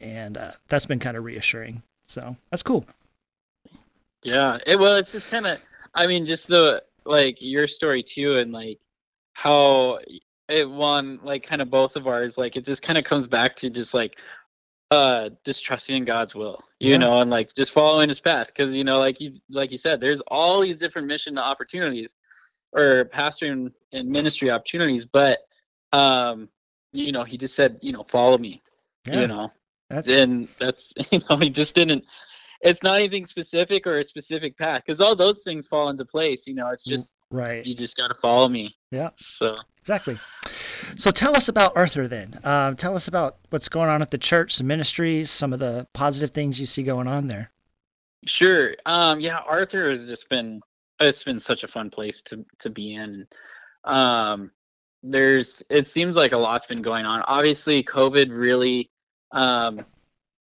[0.02, 1.84] And uh, that's been kind of reassuring.
[2.08, 2.86] So that's cool.
[4.24, 4.58] Yeah.
[4.66, 5.60] It well, it's just kind of.
[5.94, 8.80] I mean, just the like your story too, and like
[9.34, 10.00] how
[10.50, 12.38] it won, like kind of both of ours.
[12.38, 14.18] Like it just kind of comes back to just like
[14.92, 16.98] uh just trusting in God's will, you Yeah.
[16.98, 20.00] know, and like just following His path, because you know, like you like you said,
[20.00, 22.14] there's all these different mission opportunities
[22.72, 25.40] or pastoring and ministry opportunities, but
[25.92, 26.50] um,
[26.94, 28.62] you know, He just said, you know, follow me,
[29.08, 29.22] Yeah.
[29.22, 29.52] you know,
[29.90, 32.06] That's and that's you know, He just didn't
[32.62, 36.48] it's not anything specific or a specific path because all those things fall into place.
[36.48, 37.66] You know, it's just right.
[37.66, 38.76] You just got to follow me.
[38.92, 39.10] Yeah.
[39.16, 40.18] So exactly.
[40.96, 42.40] So tell us about Arthur then.
[42.44, 45.88] Um, tell us about what's going on at the church, some ministries, some of the
[45.94, 47.52] positive things you see going on there.
[48.26, 48.76] Sure.
[48.86, 50.62] Um, yeah, Arthur has just been
[51.00, 53.28] it's been such a fun place to to be in.
[53.84, 54.52] Um,
[55.04, 57.22] there's it seems like a lot's been going on.
[57.28, 58.90] Obviously, COVID really
[59.32, 59.86] um,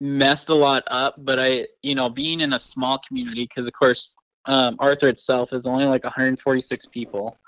[0.01, 3.73] messed a lot up, but I, you know, being in a small community because of
[3.73, 4.17] course
[4.47, 7.39] um, Arthur itself is only like 146 people,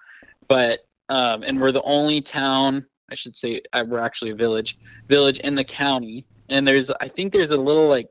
[0.48, 2.86] but um, and we're the only town.
[3.10, 4.78] I should say uh, we're actually a village,
[5.08, 8.08] village in the county, and there's I think there's a little like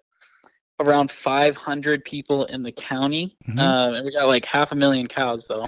[0.80, 3.36] around 500 people in the county.
[3.48, 3.60] Mhm.
[3.60, 5.68] Um, and we got like half a million cows though.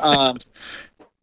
[0.00, 0.38] um,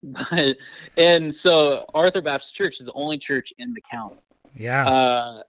[0.04, 0.58] but
[0.98, 4.22] and so Arthur Baptist Church is the only church in the county.
[4.56, 4.88] Yeah.
[4.88, 5.42] Uh,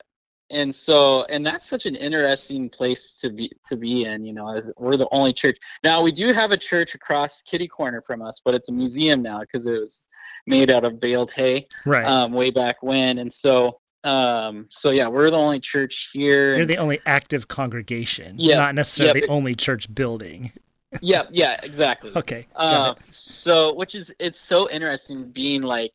[0.50, 4.24] and so and that's such an interesting place to be to be in.
[4.24, 5.58] You know, as we're the only church.
[5.84, 9.22] Now we do have a church across kitty corner from us, but it's a museum
[9.22, 10.08] now because it was
[10.46, 12.04] made out of baled hay right.
[12.04, 13.18] um, way back when.
[13.18, 16.56] And so um, so yeah, we're the only church here.
[16.56, 20.52] You're the only active congregation, Yeah, not necessarily yeah, the only church building.
[21.00, 22.12] yeah, yeah, exactly.
[22.16, 22.46] Okay.
[22.56, 25.92] Um, so which is it's so interesting being like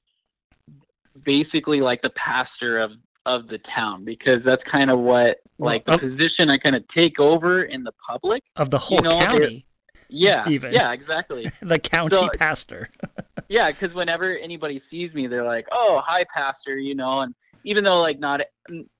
[1.24, 2.94] basically like the pastor of
[3.26, 5.98] of the town because that's kind of what like the oh.
[5.98, 8.44] position I kind of take over in the public.
[8.56, 9.66] of the whole know, county,
[10.10, 10.74] Yeah, Even.
[10.74, 11.52] yeah, exactly.
[11.62, 12.90] the county So- pastor.
[13.50, 17.22] yeah, because whenever anybody sees me, they're like, "Oh, hi, pastor," you know.
[17.22, 17.34] And
[17.64, 18.42] even though like not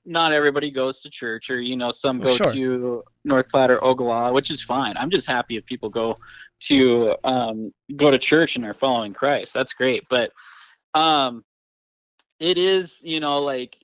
[0.04, 2.52] not everybody goes to church, or you know, some Well, go sure.
[2.52, 4.96] to North Platte or Ogallala, which is fine.
[4.96, 6.18] I'm just happy if people go
[6.60, 9.52] to um, go to church and are following Christ.
[9.54, 10.04] That's great.
[10.08, 10.32] But
[10.94, 11.44] um,
[12.40, 13.76] it is, you know, like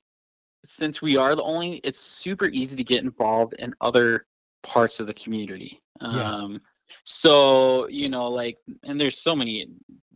[0.63, 4.25] since we are the only, it's super easy to get involved in other
[4.63, 5.81] parts of the community.
[6.01, 6.07] Yeah.
[6.07, 6.61] Um,
[7.03, 9.67] so you know, like, and there's so many.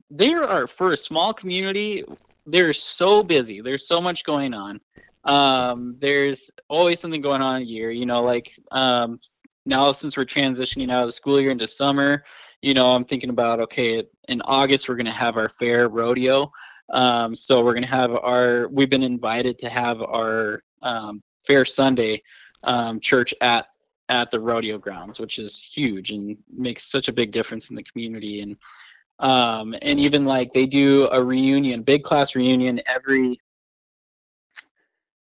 [0.10, 2.04] There are for a small community.
[2.46, 3.62] They're so busy.
[3.62, 4.80] There's so much going on.
[5.26, 7.92] Um, there's always something going on a year.
[7.92, 9.20] You know, like um,
[9.66, 12.24] now since we're transitioning out of the school year into summer,
[12.62, 16.52] you know, I'm thinking about okay, in August we're gonna have our fair rodeo.
[16.90, 18.68] Um, so we're gonna have our.
[18.70, 22.24] We've been invited to have our um, fair Sunday
[22.64, 23.68] um, church at
[24.10, 27.84] at the rodeo grounds, which is huge and makes such a big difference in the
[27.84, 28.42] community.
[28.42, 28.58] And
[29.20, 33.40] um, and even like they do a reunion, big class reunion every.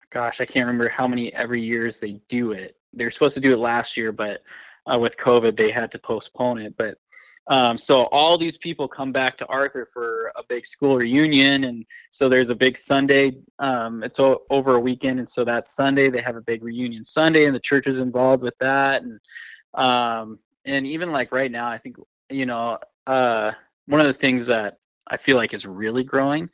[0.09, 2.77] Gosh, I can't remember how many every years they do it.
[2.93, 4.41] They're supposed to do it last year, but
[4.91, 6.75] uh, with COVID, they had to postpone it.
[6.77, 6.97] But
[7.49, 11.85] um, so all these people come back to Arthur for a big school reunion, and
[12.11, 13.37] so there's a big Sunday.
[13.59, 17.05] Um, it's o- over a weekend, and so that Sunday they have a big reunion
[17.05, 19.03] Sunday, and the church is involved with that.
[19.03, 19.19] And
[19.73, 21.95] um, and even like right now, I think
[22.29, 23.53] you know uh,
[23.85, 26.49] one of the things that I feel like is really growing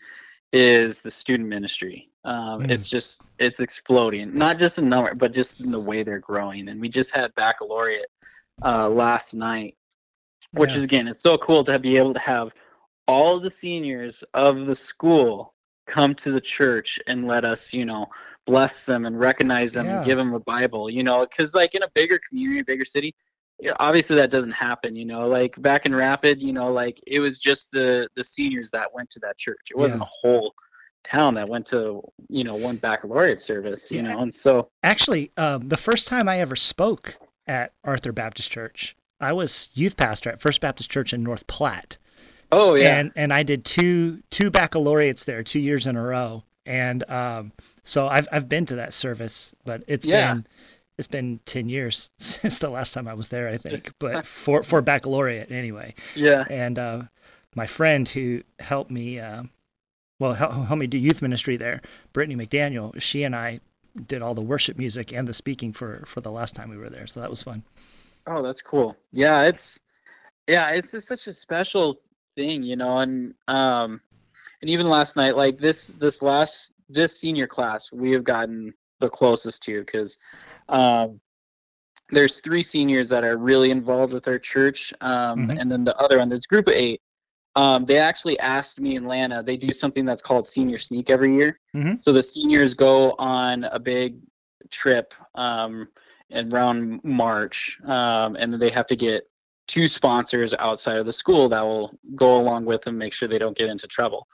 [0.52, 2.10] is the student ministry.
[2.26, 2.72] Um, Mm.
[2.72, 6.70] It's just it's exploding, not just in number, but just in the way they're growing.
[6.70, 8.06] And we just had baccalaureate
[8.64, 9.76] uh, last night,
[10.54, 10.78] which Yeah.
[10.78, 12.54] is again, it's so cool to be able to have
[13.08, 15.54] all the seniors of the school
[15.88, 18.08] come to the church and let us, you know,
[18.46, 19.98] bless them and recognize them Yeah.
[19.98, 22.86] and give them a Bible, you know, because like in a bigger community, a bigger
[22.86, 23.14] city,
[23.60, 27.00] you know, obviously that doesn't happen, you know, like back in Rapid, you know, like
[27.06, 29.60] it was just the the seniors that went to that church.
[29.72, 30.08] It wasn't Yeah.
[30.08, 30.54] a whole
[31.04, 34.14] town that went to, you know, one baccalaureate service, you Yeah.
[34.14, 38.96] know, and so Actually, um, the first time I ever spoke at Arthur Baptist Church,
[39.20, 41.98] I was youth pastor at First Baptist Church in North Platte.
[42.52, 42.98] oh yeah.
[42.98, 47.52] and and I did two two baccalaureates there, two years in a row, and um,
[47.84, 50.34] so I've I've been to that service, but it's Yeah.
[50.34, 50.48] been
[50.98, 54.62] it's been ten years since the last time I was there, I think, but for
[54.64, 55.94] for baccalaureate anyway.
[56.16, 56.46] yeah.
[56.50, 57.02] And uh,
[57.56, 59.44] my friend who helped me, uh,
[60.20, 61.82] well, help, helped me do youth ministry there,
[62.14, 63.00] Brittany McDaniel.
[63.02, 63.60] She and I
[64.08, 66.90] did all the worship music and the speaking for for the last time we were
[66.90, 67.64] there, so that was fun.
[68.28, 68.96] Oh, that's cool.
[69.12, 69.80] Yeah, it's
[70.48, 72.00] yeah, it's just such a special
[72.36, 74.02] thing, you know, and um
[74.62, 79.10] and even last night like this this last this senior class we have gotten the
[79.10, 80.18] closest to cuz
[80.70, 81.20] um
[82.10, 85.60] there's three seniors that are really involved with our church um Mhm.
[85.62, 87.02] and then the other one there's group of 8
[87.56, 89.44] um, they actually asked me and Lana.
[89.44, 91.60] They do something that's called Senior Sneak every year.
[91.76, 92.00] Mhm.
[92.00, 94.18] So the seniors go on a big
[94.72, 95.88] trip um, in
[96.36, 99.30] around March, um, and then they have to get
[99.68, 103.40] two sponsors outside of the school that will go along with them, make sure they
[103.40, 104.28] don't get into trouble.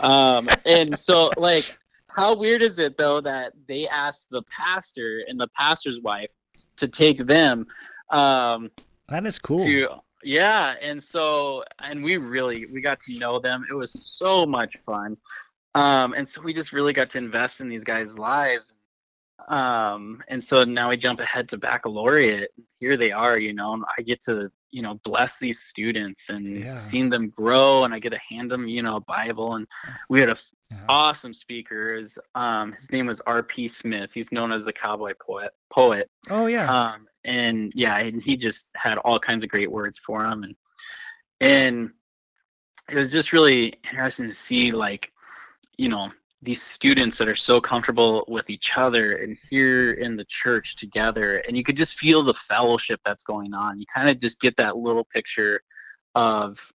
[0.00, 1.78] Um, and so, like,
[2.14, 6.32] how weird is it though that they asked the pastor and the pastor's wife
[6.76, 7.66] to take them
[8.10, 8.70] um
[9.08, 9.58] that is cool.
[9.58, 9.88] to,
[10.22, 13.64] yeah and so and we really we got to know them.
[13.68, 15.16] It was so much fun.
[15.74, 18.72] Um and so we just really got to invest in these guys lives
[19.48, 22.50] um and so now we jump ahead to baccalaureate.
[22.80, 26.58] Here they are you know and i get to you know bless these students and
[26.58, 26.76] Yeah.
[26.76, 29.56] seeing them grow and i get to hand them you know a bible.
[29.56, 29.66] And
[30.08, 30.38] we had a
[30.70, 30.84] Yeah.
[30.88, 31.94] awesome speaker.
[31.94, 34.10] Is um his name was rp smith.
[34.14, 36.10] He's known as the cowboy poet poet.
[36.30, 36.66] Oh yeah.
[36.72, 40.56] Um and yeah and he just had all kinds of great words for him and
[41.40, 41.90] and
[42.90, 45.10] it was just really interesting to see like
[45.76, 46.10] you know
[46.44, 51.38] these students that are so comfortable with each other and here in the church together
[51.48, 53.78] and you could just feel the fellowship that's going on.
[53.78, 55.60] You kind of just get that little picture
[56.14, 56.72] of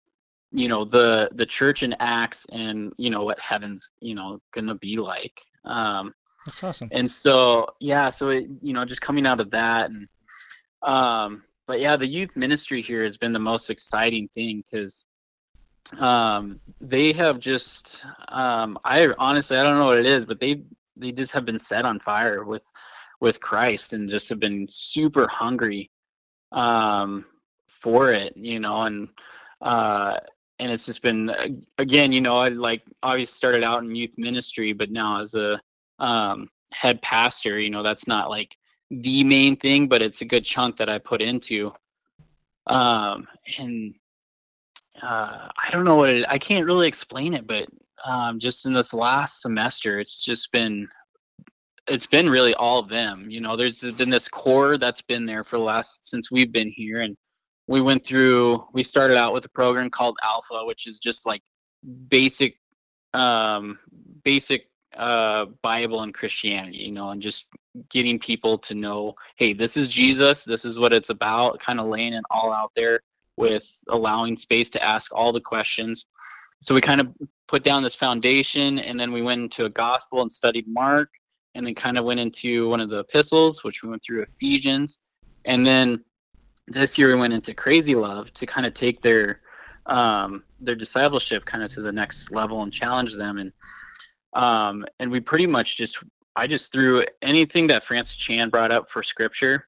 [0.52, 4.76] you know the the church in acts and you know what heaven's you know gonna
[4.76, 5.40] be like.
[5.66, 6.14] Um
[6.46, 6.90] that's awesome.
[6.92, 10.08] and so yeah so it, you know just coming out of that and
[10.82, 15.06] um but yeah the youth ministry here has been the most exciting thing because
[15.98, 20.62] um they have just um i honestly i don't know what it is but they
[21.00, 22.72] they just have been set on fire with
[23.22, 25.90] with christ and just have been super hungry
[26.52, 27.26] um
[27.68, 29.10] for it you know and
[29.62, 30.18] uh
[30.60, 31.34] and it's just been
[31.78, 35.60] again you know i like obviously started out in youth ministry but now as a
[36.00, 38.56] um head pastor you know that's not like
[38.92, 41.74] the main thing but it's a good chunk that i put into
[42.68, 43.96] um and
[45.02, 47.68] uh i don't know what it, i can't really explain it but
[48.06, 50.88] um just in this last semester it's just been
[51.88, 53.56] it's been really all of them you know?
[53.56, 57.18] There's been this core that's been there for the last since we've been here and
[57.68, 61.42] we went through we started out with a program called alpha which is just like
[62.08, 62.56] basic
[63.14, 63.80] um
[64.24, 67.48] basic uh bible and christianity you know and just
[67.90, 71.88] getting people to know hey this is jesus this is what it's about kind of
[71.88, 73.00] laying it all out there
[73.40, 76.06] with allowing space to ask all the questions.
[76.60, 77.08] So we kind of
[77.48, 81.10] put down this foundation and then we went into a gospel and studied mark
[81.56, 85.00] and then kind of went into one of the epistles which we went through ephesians.
[85.46, 86.04] And then
[86.68, 89.40] this year we went into crazy love to kind of take their
[89.86, 93.38] um their discipleship kind of to the next level and challenge them.
[93.38, 93.54] And
[94.34, 96.04] um and we pretty much just
[96.36, 99.68] i just threw anything that francis chan brought up for scripture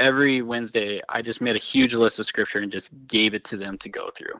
[0.00, 3.56] every wednesday i just made a huge list of scripture and just gave it to
[3.56, 4.34] them to go through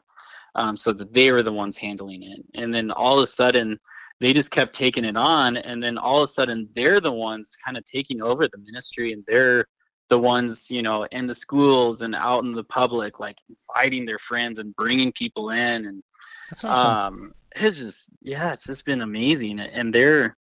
[0.55, 2.45] um, so that they were the ones handling it.
[2.55, 3.79] And then all of a sudden
[4.21, 7.57] they just kept taking it on and then all of a sudden they're the ones
[7.65, 9.65] kind of taking over the ministry and they're
[10.11, 14.19] the ones you know in the schools and out in the public like inviting their
[14.19, 15.87] friends and bringing people in.
[15.87, 16.03] And
[16.65, 16.69] awesome.
[16.69, 19.61] um it's just yeah it's just been amazing.
[19.61, 20.37] And they're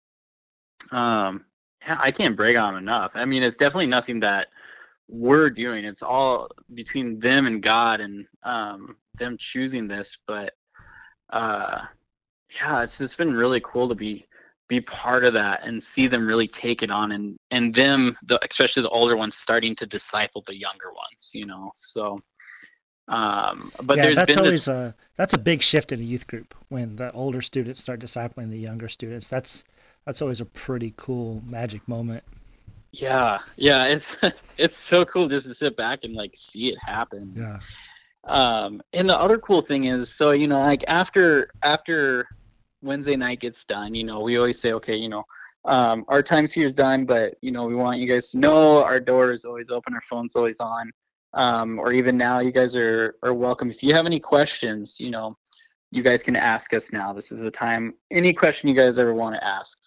[0.91, 1.45] um
[1.87, 3.11] i can't brag on them enough.
[3.15, 4.47] I mean it's definitely nothing that
[5.07, 10.53] we're doing it's all between them and god and um them choosing this but
[11.29, 11.81] uh
[12.61, 14.25] yeah it's just been really cool to be
[14.67, 18.39] be part of that and see them really take it on and and them the
[18.49, 22.19] especially the older ones starting to disciple the younger ones you know so
[23.07, 26.03] um but yeah, there's that's been always this a that's a big shift in a
[26.03, 29.27] youth group when the older students start discipling the younger students.
[29.27, 29.63] That's
[30.05, 32.23] that's always a pretty cool magic moment.
[33.01, 34.17] Yeah, yeah, it's
[34.57, 37.33] it's so cool just to sit back and like see it happen.
[37.35, 37.59] Yeah.
[38.25, 42.27] Um, and the other cool thing is, so you know, like after after
[42.81, 45.23] Wednesday night gets done, you know, we always say, okay, you know,
[45.65, 48.83] um, our time's here is done, but you know, we want you guys to know
[48.83, 50.91] our door is always open, our phone's always on,
[51.33, 53.69] um, or even now, you guys are are welcome.
[53.69, 55.37] If you have any questions, you know,
[55.91, 57.13] you guys can ask us now.
[57.13, 57.93] This is the time.
[58.11, 59.77] Any question you guys ever want to ask.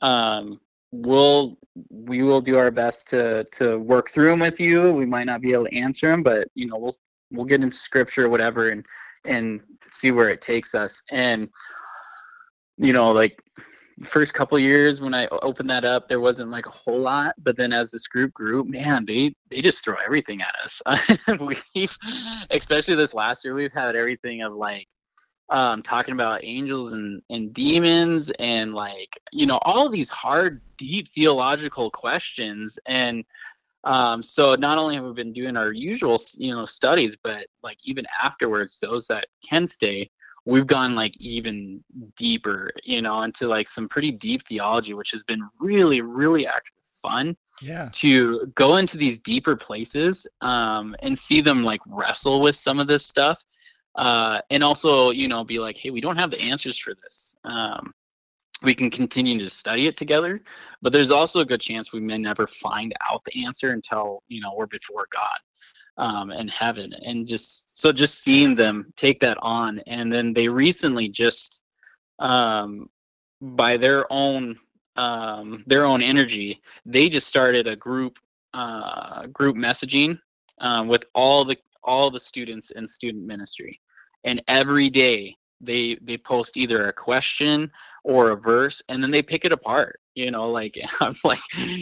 [0.00, 0.60] Um,
[0.94, 1.58] we'll
[1.90, 4.92] we will do our best to to work through them with you.
[4.92, 6.94] We might not be able to answer them, but you know we'll
[7.30, 8.86] we'll get into scripture or whatever and
[9.26, 11.02] and see where it takes us.
[11.10, 11.48] And
[12.76, 13.42] you know, like
[14.04, 17.34] first couple years when I opened that up, there wasn't like a whole lot.
[17.38, 20.82] But then as this group grew, man, they they just throw everything at us.
[21.74, 21.96] we've
[22.50, 24.88] especially this last year, we've had everything of like
[25.50, 31.08] um talking about angels and and demons and like you know all these hard deep
[31.08, 33.24] theological questions and
[33.84, 37.76] um so not only have we been doing our usual you know studies but like
[37.84, 40.10] even afterwards those that can stay
[40.46, 41.82] we've gone like even
[42.16, 46.70] deeper you know into like some pretty deep theology which has been really really actually
[47.02, 47.90] fun Yeah.
[47.92, 52.86] to go into these deeper places um, and see them like wrestle with some of
[52.86, 53.44] this stuff
[53.96, 57.34] uh, and also you know be like hey we don't have the answers for this.
[57.44, 57.92] Um,
[58.62, 60.40] we can continue to study it together
[60.80, 64.40] but there's also a good chance we may never find out the answer until you
[64.40, 65.38] know we're before god
[65.96, 66.92] um, and heaven.
[67.04, 71.62] And just so just seeing them take that on and then they recently just
[72.18, 72.88] um,
[73.40, 74.58] by their own
[74.96, 78.18] um, their own energy they just started a group
[78.52, 80.18] uh, group messaging
[80.60, 83.80] um, with all the all the students in student ministry
[84.24, 87.70] and every day they they post either a question
[88.02, 91.38] or a verse and then they pick it apart you know like i'm like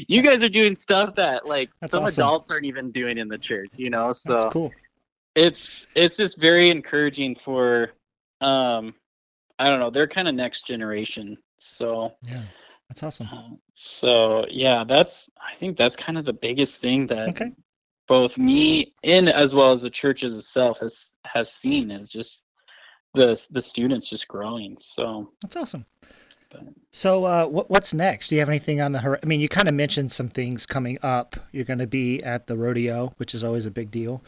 [0.08, 2.22] you guys are doing stuff that like That's some awesome.
[2.22, 4.70] adults aren't even doing in the church you know so That's cool.
[5.34, 7.92] it's it's just very encouraging for
[8.40, 8.94] um
[9.58, 12.42] i don't know they're kind of next generation so Yeah,
[12.88, 13.28] that's awesome.
[13.32, 17.52] uh, so yeah that's i think that's kind of the biggest thing that Okay.
[18.08, 22.44] Both me and as well as the church as itself has has seen is just
[23.14, 25.84] the the students just growing so That's awesome.
[26.50, 28.28] but, So, uh, what, what's next?
[28.28, 29.20] Do you have anything on the horizon?
[29.22, 31.36] I mean, you kind of mentioned some things coming up.
[31.52, 34.22] You're going to be at the rodeo, which is always a big deal.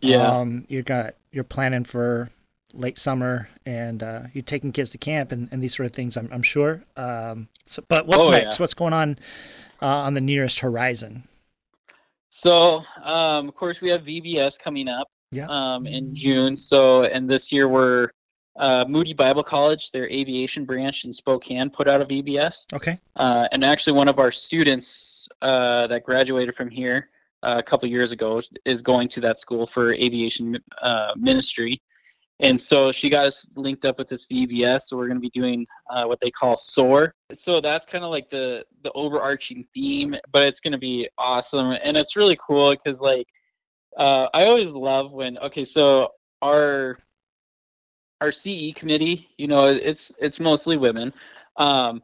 [0.00, 2.30] yeah Um, you got you're planning for
[2.72, 6.16] late summer, and uh, you're taking kids to camp and, and these sort of things.
[6.16, 6.82] I'm, I'm sure.
[6.96, 8.58] Um, so, but what's Oh, next?
[8.58, 8.62] yeah.
[8.62, 9.18] What's going on
[9.82, 11.24] uh, on the nearest horizon?
[12.30, 15.46] So um of course we have vbs coming up Yeah.
[15.48, 18.10] um in june so and this year we're
[18.56, 22.66] uh, Moody Bible College, their aviation branch in Spokane, put out a VBS.
[22.74, 22.98] Okay.
[23.16, 27.08] Uh, and actually, one of our students uh, that graduated from here
[27.42, 31.80] uh, a couple years ago is going to that school for aviation uh, ministry.
[32.40, 34.82] And so she got us linked up with this VBS.
[34.82, 37.14] So we're going to be doing uh, what they call SOAR.
[37.34, 41.76] So that's kind of like the the overarching theme, but it's going to be awesome,
[41.84, 43.26] and it's really cool because like
[43.96, 46.12] uh, I always love when okay, so
[46.42, 46.98] our
[48.20, 51.12] our CE committee, you know, it's it's mostly women.
[51.56, 52.02] Um,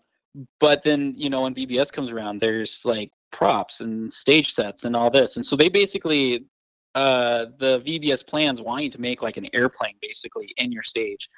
[0.61, 4.95] but then, you know, when VBS comes around, there's like props and stage sets and
[4.95, 5.37] all this.
[5.37, 6.47] And so they basically
[6.97, 11.29] uh the VBS plans want you to make like an airplane basically in your stage.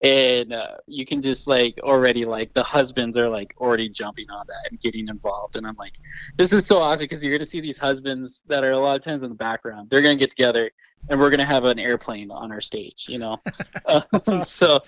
[0.00, 4.44] And uh, you can just like already like the husbands are like already jumping on
[4.46, 5.56] that and getting involved.
[5.56, 5.96] And I'm like,
[6.36, 9.02] this is so awesome because you're gonna see these husbands that are a lot of
[9.02, 9.90] times in the background.
[9.90, 10.70] They're gonna get together
[11.08, 13.40] and we're gonna have an airplane on our stage, you know.
[13.86, 14.80] um, so,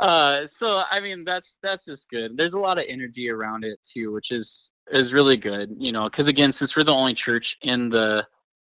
[0.00, 2.36] uh, so I mean, that's that's just good.
[2.36, 6.04] There's a lot of energy around it too, which is is really good, you know.
[6.04, 8.26] Because again, since we're the only church in the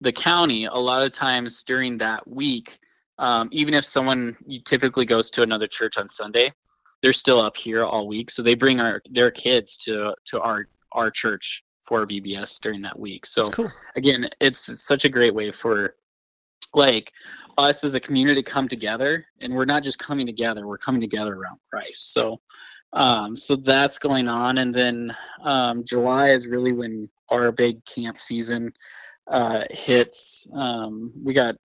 [0.01, 2.79] the county, a lot of times during that week,
[3.19, 6.53] um, even if someone typically goes to another church on Sunday,
[7.01, 8.29] they're still up here all week.
[8.31, 12.99] So they bring our their kids to to our our church for VBS during that
[12.99, 13.25] week.
[13.25, 13.71] So cool.
[13.95, 15.95] again, it's such a great way for
[16.73, 17.11] like
[17.57, 21.01] us as a community to come together and we're not just coming together, we're coming
[21.01, 22.13] together around Christ.
[22.13, 22.41] So
[22.93, 28.17] um so that's going on and then um July is really when our big camp
[28.17, 28.71] season
[29.29, 30.47] uh hits.
[30.53, 31.55] Um we got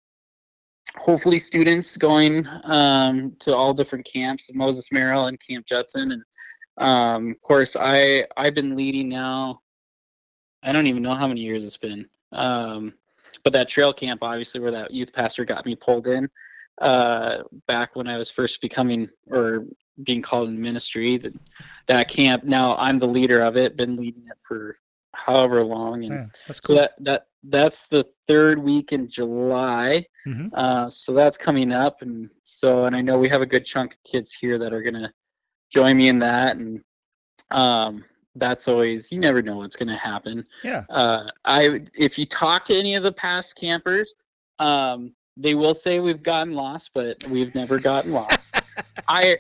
[0.96, 6.22] hopefully students going um to all different camps, Moses Merrill and Camp Judson and
[6.78, 9.62] um of course I I've been leading now
[10.62, 12.08] I don't even know how many years it's been.
[12.30, 12.94] Um,
[13.44, 16.28] but that trail camp, obviously, where that youth pastor got me pulled in
[16.80, 19.66] uh, back when I was first becoming or
[20.02, 21.34] being called in ministry, that
[21.86, 22.44] that camp.
[22.44, 23.76] Now I'm the leader of it.
[23.76, 24.76] Been leading it for
[25.12, 30.06] however long, and Yeah, that's so that that that's the third week in July.
[30.26, 30.50] Mhm.
[30.54, 33.94] Uh, so that's coming up, and so and I know we have a good chunk
[33.94, 35.12] of kids here that are gonna
[35.72, 36.82] join me in that, and
[37.50, 38.04] um,
[38.36, 40.46] that's always you never know what's gonna happen.
[40.62, 40.84] yeah.
[40.88, 44.14] Uh, I if you talk to any of the past campers,
[44.58, 48.38] um, they will say we've gotten lost, but we've never gotten lost.
[49.08, 49.36] I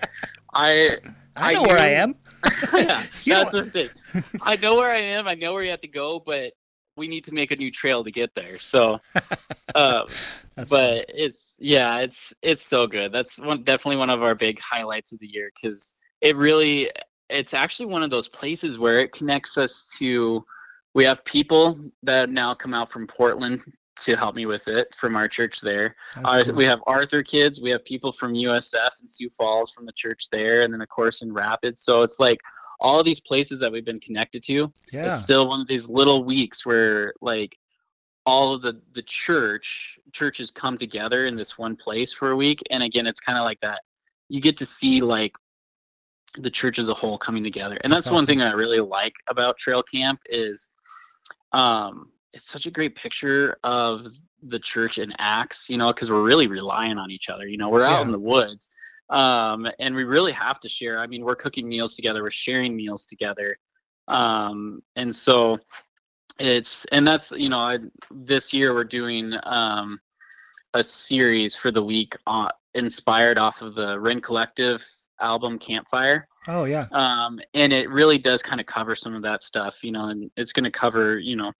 [0.52, 0.98] I
[1.36, 2.16] I I know where I am.
[2.74, 3.88] yeah, You that's the thing.
[4.42, 5.28] I know where I am.
[5.28, 6.52] I know where you have to go, but
[6.96, 8.58] we need to make a new trail to get there.
[8.58, 9.00] So,
[9.74, 10.06] um,
[10.68, 13.12] but it's yeah, it's it's so good.
[13.12, 16.90] That's one definitely one of our big highlights of the year because it really
[17.28, 20.44] it's actually one of those places where it connects us to.
[20.94, 23.62] We have people that now come out from Portland
[24.04, 25.96] to help me with it from our church there.
[26.24, 26.54] Uh, cool.
[26.54, 27.60] We have Arthur kids.
[27.62, 30.88] We have people from USF and Sioux Falls from the church there, and then of
[30.88, 31.82] course in Rapids.
[31.82, 32.38] So it's like
[32.82, 34.72] all these places that we've been connected to.
[34.92, 35.06] yeah.
[35.06, 37.56] It's still one of these little weeks where like
[38.26, 42.60] all of the the church churches come together in this one place for a week,
[42.70, 43.80] and again, it's kind of like that.
[44.28, 45.34] You get to see like
[46.38, 48.26] the church as a whole coming together, and that's, That's one awesome.
[48.26, 50.68] thing I really like about Trail Camp is
[51.52, 54.06] um it's such a great picture of
[54.42, 57.68] the church in acts you know because we're really relying on each other you know
[57.68, 58.06] we're out Yeah.
[58.06, 58.68] in the woods
[59.12, 60.98] um, and we really have to share.
[60.98, 63.56] I mean, we're cooking meals together, we're sharing meals together,
[64.08, 65.58] um, and so
[66.38, 67.78] it's and that's you know I,
[68.10, 70.00] this year we're doing um,
[70.74, 74.84] a series for the week on, inspired off of the Rend Collective
[75.20, 76.26] album Campfire.
[76.48, 76.86] Oh yeah.
[76.90, 80.30] Um, and it really does kind of cover some of that stuff, you know, and
[80.36, 81.52] it's going to cover, you know,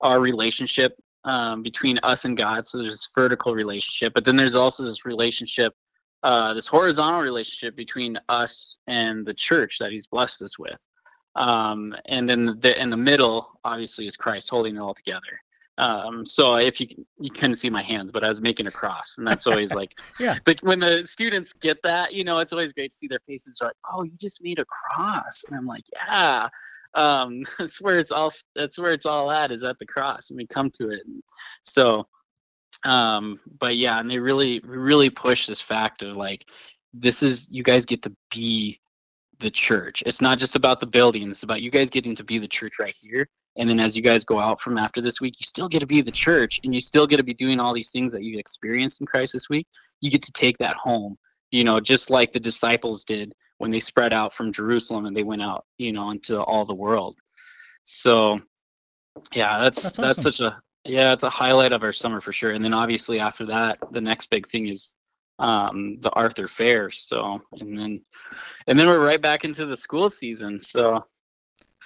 [0.00, 2.64] our relationship um, between us and God.
[2.64, 5.74] So there's this vertical relationship, but then there's also this relationship,
[6.24, 10.80] uh, this horizontal relationship between us and the church that He's blessed us with.
[11.36, 15.40] Um, and then the, in the middle, obviously, is Christ holding it all together.
[15.76, 16.86] Um, so if you
[17.18, 19.98] you couldn't see my hands, but I was making a cross, and that's always like,
[20.20, 20.38] yeah.
[20.44, 23.58] But when the students get that, you know, it's always great to see their faces.
[23.58, 26.48] They're like, "Oh, you just made a cross," and I'm like, "Yeah."
[26.94, 28.32] Um, that's where it's all.
[28.54, 29.50] That's where it's all at.
[29.50, 31.02] Is at the cross, and we come to it.
[31.64, 32.06] So,
[32.84, 36.48] um, but yeah, and they really, really push this fact of like,
[36.92, 38.80] this is you guys get to be
[39.40, 40.02] the church.
[40.06, 41.28] It's not just about the building.
[41.28, 44.02] It's about you guys getting to be the church right here and then as you
[44.02, 46.74] guys go out from after this week, you still get to be the church and
[46.74, 49.48] you still get to be doing all these things that you experienced in Christ this
[49.48, 49.66] week.
[50.00, 51.16] You get to take that home,
[51.52, 55.22] you know, just like the disciples did when they spread out from Jerusalem and they
[55.22, 57.18] went out, you know, into all the world.
[57.84, 58.40] So
[59.32, 62.52] yeah, that's that's, that's such a yeah, it's a highlight of our summer for sure.
[62.52, 64.94] And then obviously after that, the next big thing is
[65.38, 66.90] um the Arthur Fair.
[66.90, 68.02] So and then
[68.66, 70.60] and then we're right back into the school season.
[70.60, 71.02] So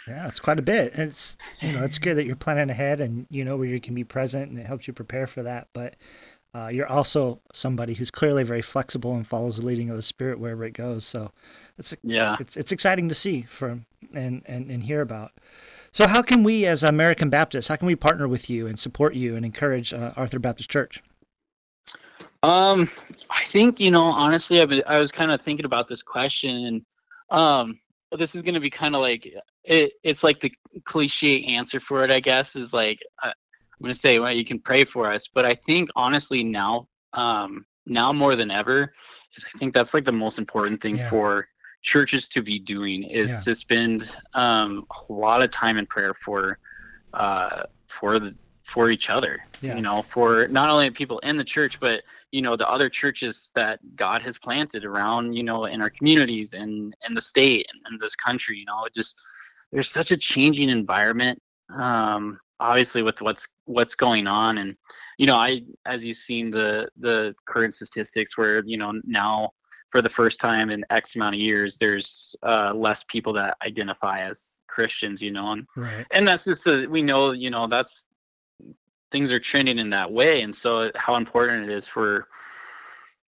[0.07, 0.95] yeah, it's quite a bit.
[0.95, 3.95] It's you know it's good that you're planning ahead and you know where you can
[3.95, 5.69] be present and it helps you prepare for that.
[5.73, 5.97] But
[6.55, 10.41] uh, you're also somebody who's clearly very flexible and follows the leading of the Spirit
[10.41, 11.05] wherever it goes.
[11.05, 11.31] So
[11.77, 15.33] it's yeah, it's it's exciting to see from and and and hear about.
[15.93, 19.15] So how can we as American Baptists, how can we partner with you and support
[19.15, 21.03] you and encourage uh, Arthur Baptist Church?
[22.43, 22.89] Um,
[23.31, 26.67] I think you know honestly, I've been, I was kind of thinking about this question
[26.67, 26.83] and
[27.31, 27.79] um
[28.13, 29.27] this is going to be kind of like
[29.65, 30.53] it, it's like the
[30.85, 34.45] cliche answer for it i guess is like uh, i'm going to say well you
[34.45, 38.93] can pray for us but i think honestly now um now more than ever
[39.37, 41.09] is i think that's like the most important thing yeah.
[41.11, 41.49] for
[41.83, 43.39] churches to be doing is yeah.
[43.39, 46.59] to spend um a lot of time in prayer for
[47.15, 49.75] uh for the for each other yeah.
[49.75, 52.03] you know for not only people in the church but
[52.33, 56.53] you know the other churches that god has planted around you know in our communities
[56.53, 59.19] and in the state and, and this country you know it just
[59.73, 61.41] there's such a changing environment
[61.75, 64.77] um obviously with what's what's going on and
[65.17, 69.51] you know i as you've seen the the current statistics where you know now
[69.91, 74.21] for the first time in x amount of years there's uh less people that identify
[74.21, 76.07] as christians you know and right.
[76.13, 78.07] and that's just a, we know you know that's
[79.11, 82.29] things are trending in that way and so how important it is for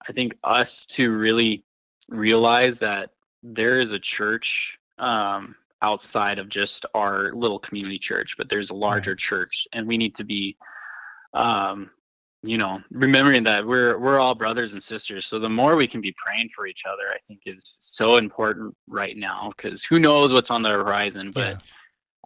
[0.08, 1.64] i think us to really
[2.08, 3.10] realize that
[3.42, 8.74] there is a church um, outside of just our little community church but there's a
[8.74, 9.18] larger right.
[9.18, 10.56] church and we need to be
[11.32, 11.90] um,
[12.42, 16.00] you know remembering that we're we're all brothers and sisters so the more we can
[16.00, 20.32] be praying for each other i think is so important right now because who knows
[20.32, 21.58] what's on the horizon but yeah.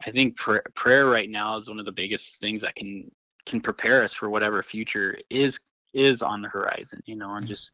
[0.06, 3.10] i think pr- prayer right now is one of the biggest things that can
[3.44, 5.58] can prepare us for whatever future is
[5.92, 7.48] is on the horizon you know and mm.
[7.48, 7.72] just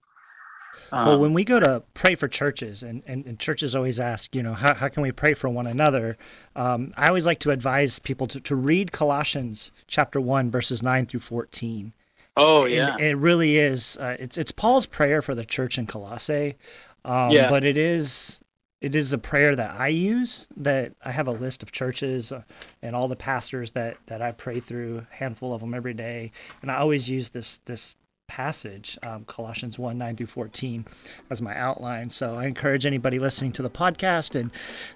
[0.93, 4.35] um, well when we go to pray for churches and, and, and, churches always ask
[4.35, 6.17] you know how, how can we pray for one another
[6.57, 11.07] um, i always like to advise people to, to read colossians chapter 1 verses 9
[11.07, 11.93] through 14
[12.37, 15.87] oh yeah and it really is uh, it's, it's paul's prayer for the church in
[15.87, 16.57] colossae
[17.05, 17.49] um, yeah.
[17.49, 18.41] but it is
[18.81, 20.47] it is a prayer that I use.
[20.57, 22.43] That I have a list of churches uh,
[22.83, 26.33] and all the pastors that that I pray through, a handful of them every day,
[26.63, 27.97] and I always use this this
[28.31, 30.87] passage, um, Colossians 1 9 through 14,
[31.31, 32.09] as my outline.
[32.11, 34.53] So I encourage anybody listening to the podcast and,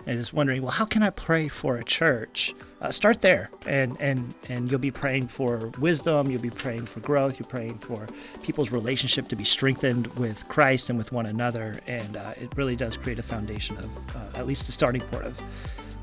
[0.07, 2.55] and is wondering, well, how can I pray for a church?
[2.81, 7.01] Uh, start there, and, and, and you'll be praying for wisdom, you'll be praying for
[7.01, 8.07] growth, you're praying for
[8.41, 11.81] people's relationship to be strengthened with Christ and with one another.
[11.89, 15.25] And uh, it really does create a foundation of, uh, at least the starting point
[15.25, 15.43] of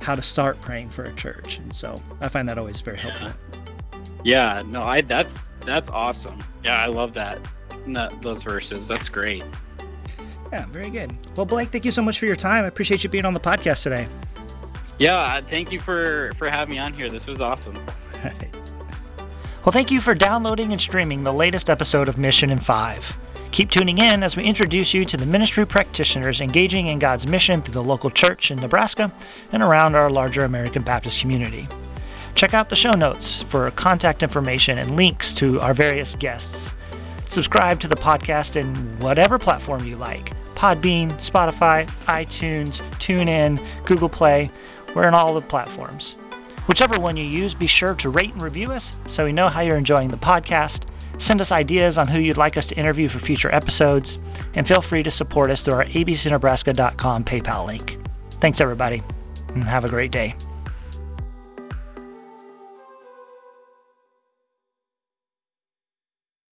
[0.01, 1.59] how to start praying for a church.
[1.59, 3.29] And so I find that always very helpful.
[4.23, 6.37] Yeah, no, I that's that's awesome.
[6.63, 7.39] Yeah, I love that.
[7.87, 8.87] that those verses.
[8.87, 9.43] That's great.
[10.51, 11.15] Yeah, very good.
[11.35, 12.65] Well, Blake, thank you so much for your time.
[12.65, 14.07] I appreciate you being on the podcast today.
[14.99, 17.09] Yeah, thank you for for having me on here.
[17.09, 17.77] This was awesome.
[19.63, 23.17] Well, thank you for downloading and streaming the latest episode of Mission in 5.
[23.51, 27.61] Keep tuning in as we introduce you to the ministry practitioners engaging in God's mission
[27.61, 29.11] through the local church in Nebraska
[29.51, 31.67] and around our larger American Baptist community.
[32.35, 36.73] Check out the show notes for contact information and links to our various guests.
[37.25, 44.51] Subscribe to the podcast in whatever platform you like Podbean, Spotify, iTunes, TuneIn, Google Play.
[44.93, 46.17] We're in all the platforms.
[46.67, 49.61] Whichever one you use, be sure to rate and review us so we know how
[49.61, 50.83] you're enjoying the podcast.
[51.17, 54.19] Send us ideas on who you'd like us to interview for future episodes,
[54.53, 57.97] and feel free to support us through our abcnebraska.com PayPal link.
[58.31, 59.03] Thanks, everybody,
[59.49, 60.35] and have a great day.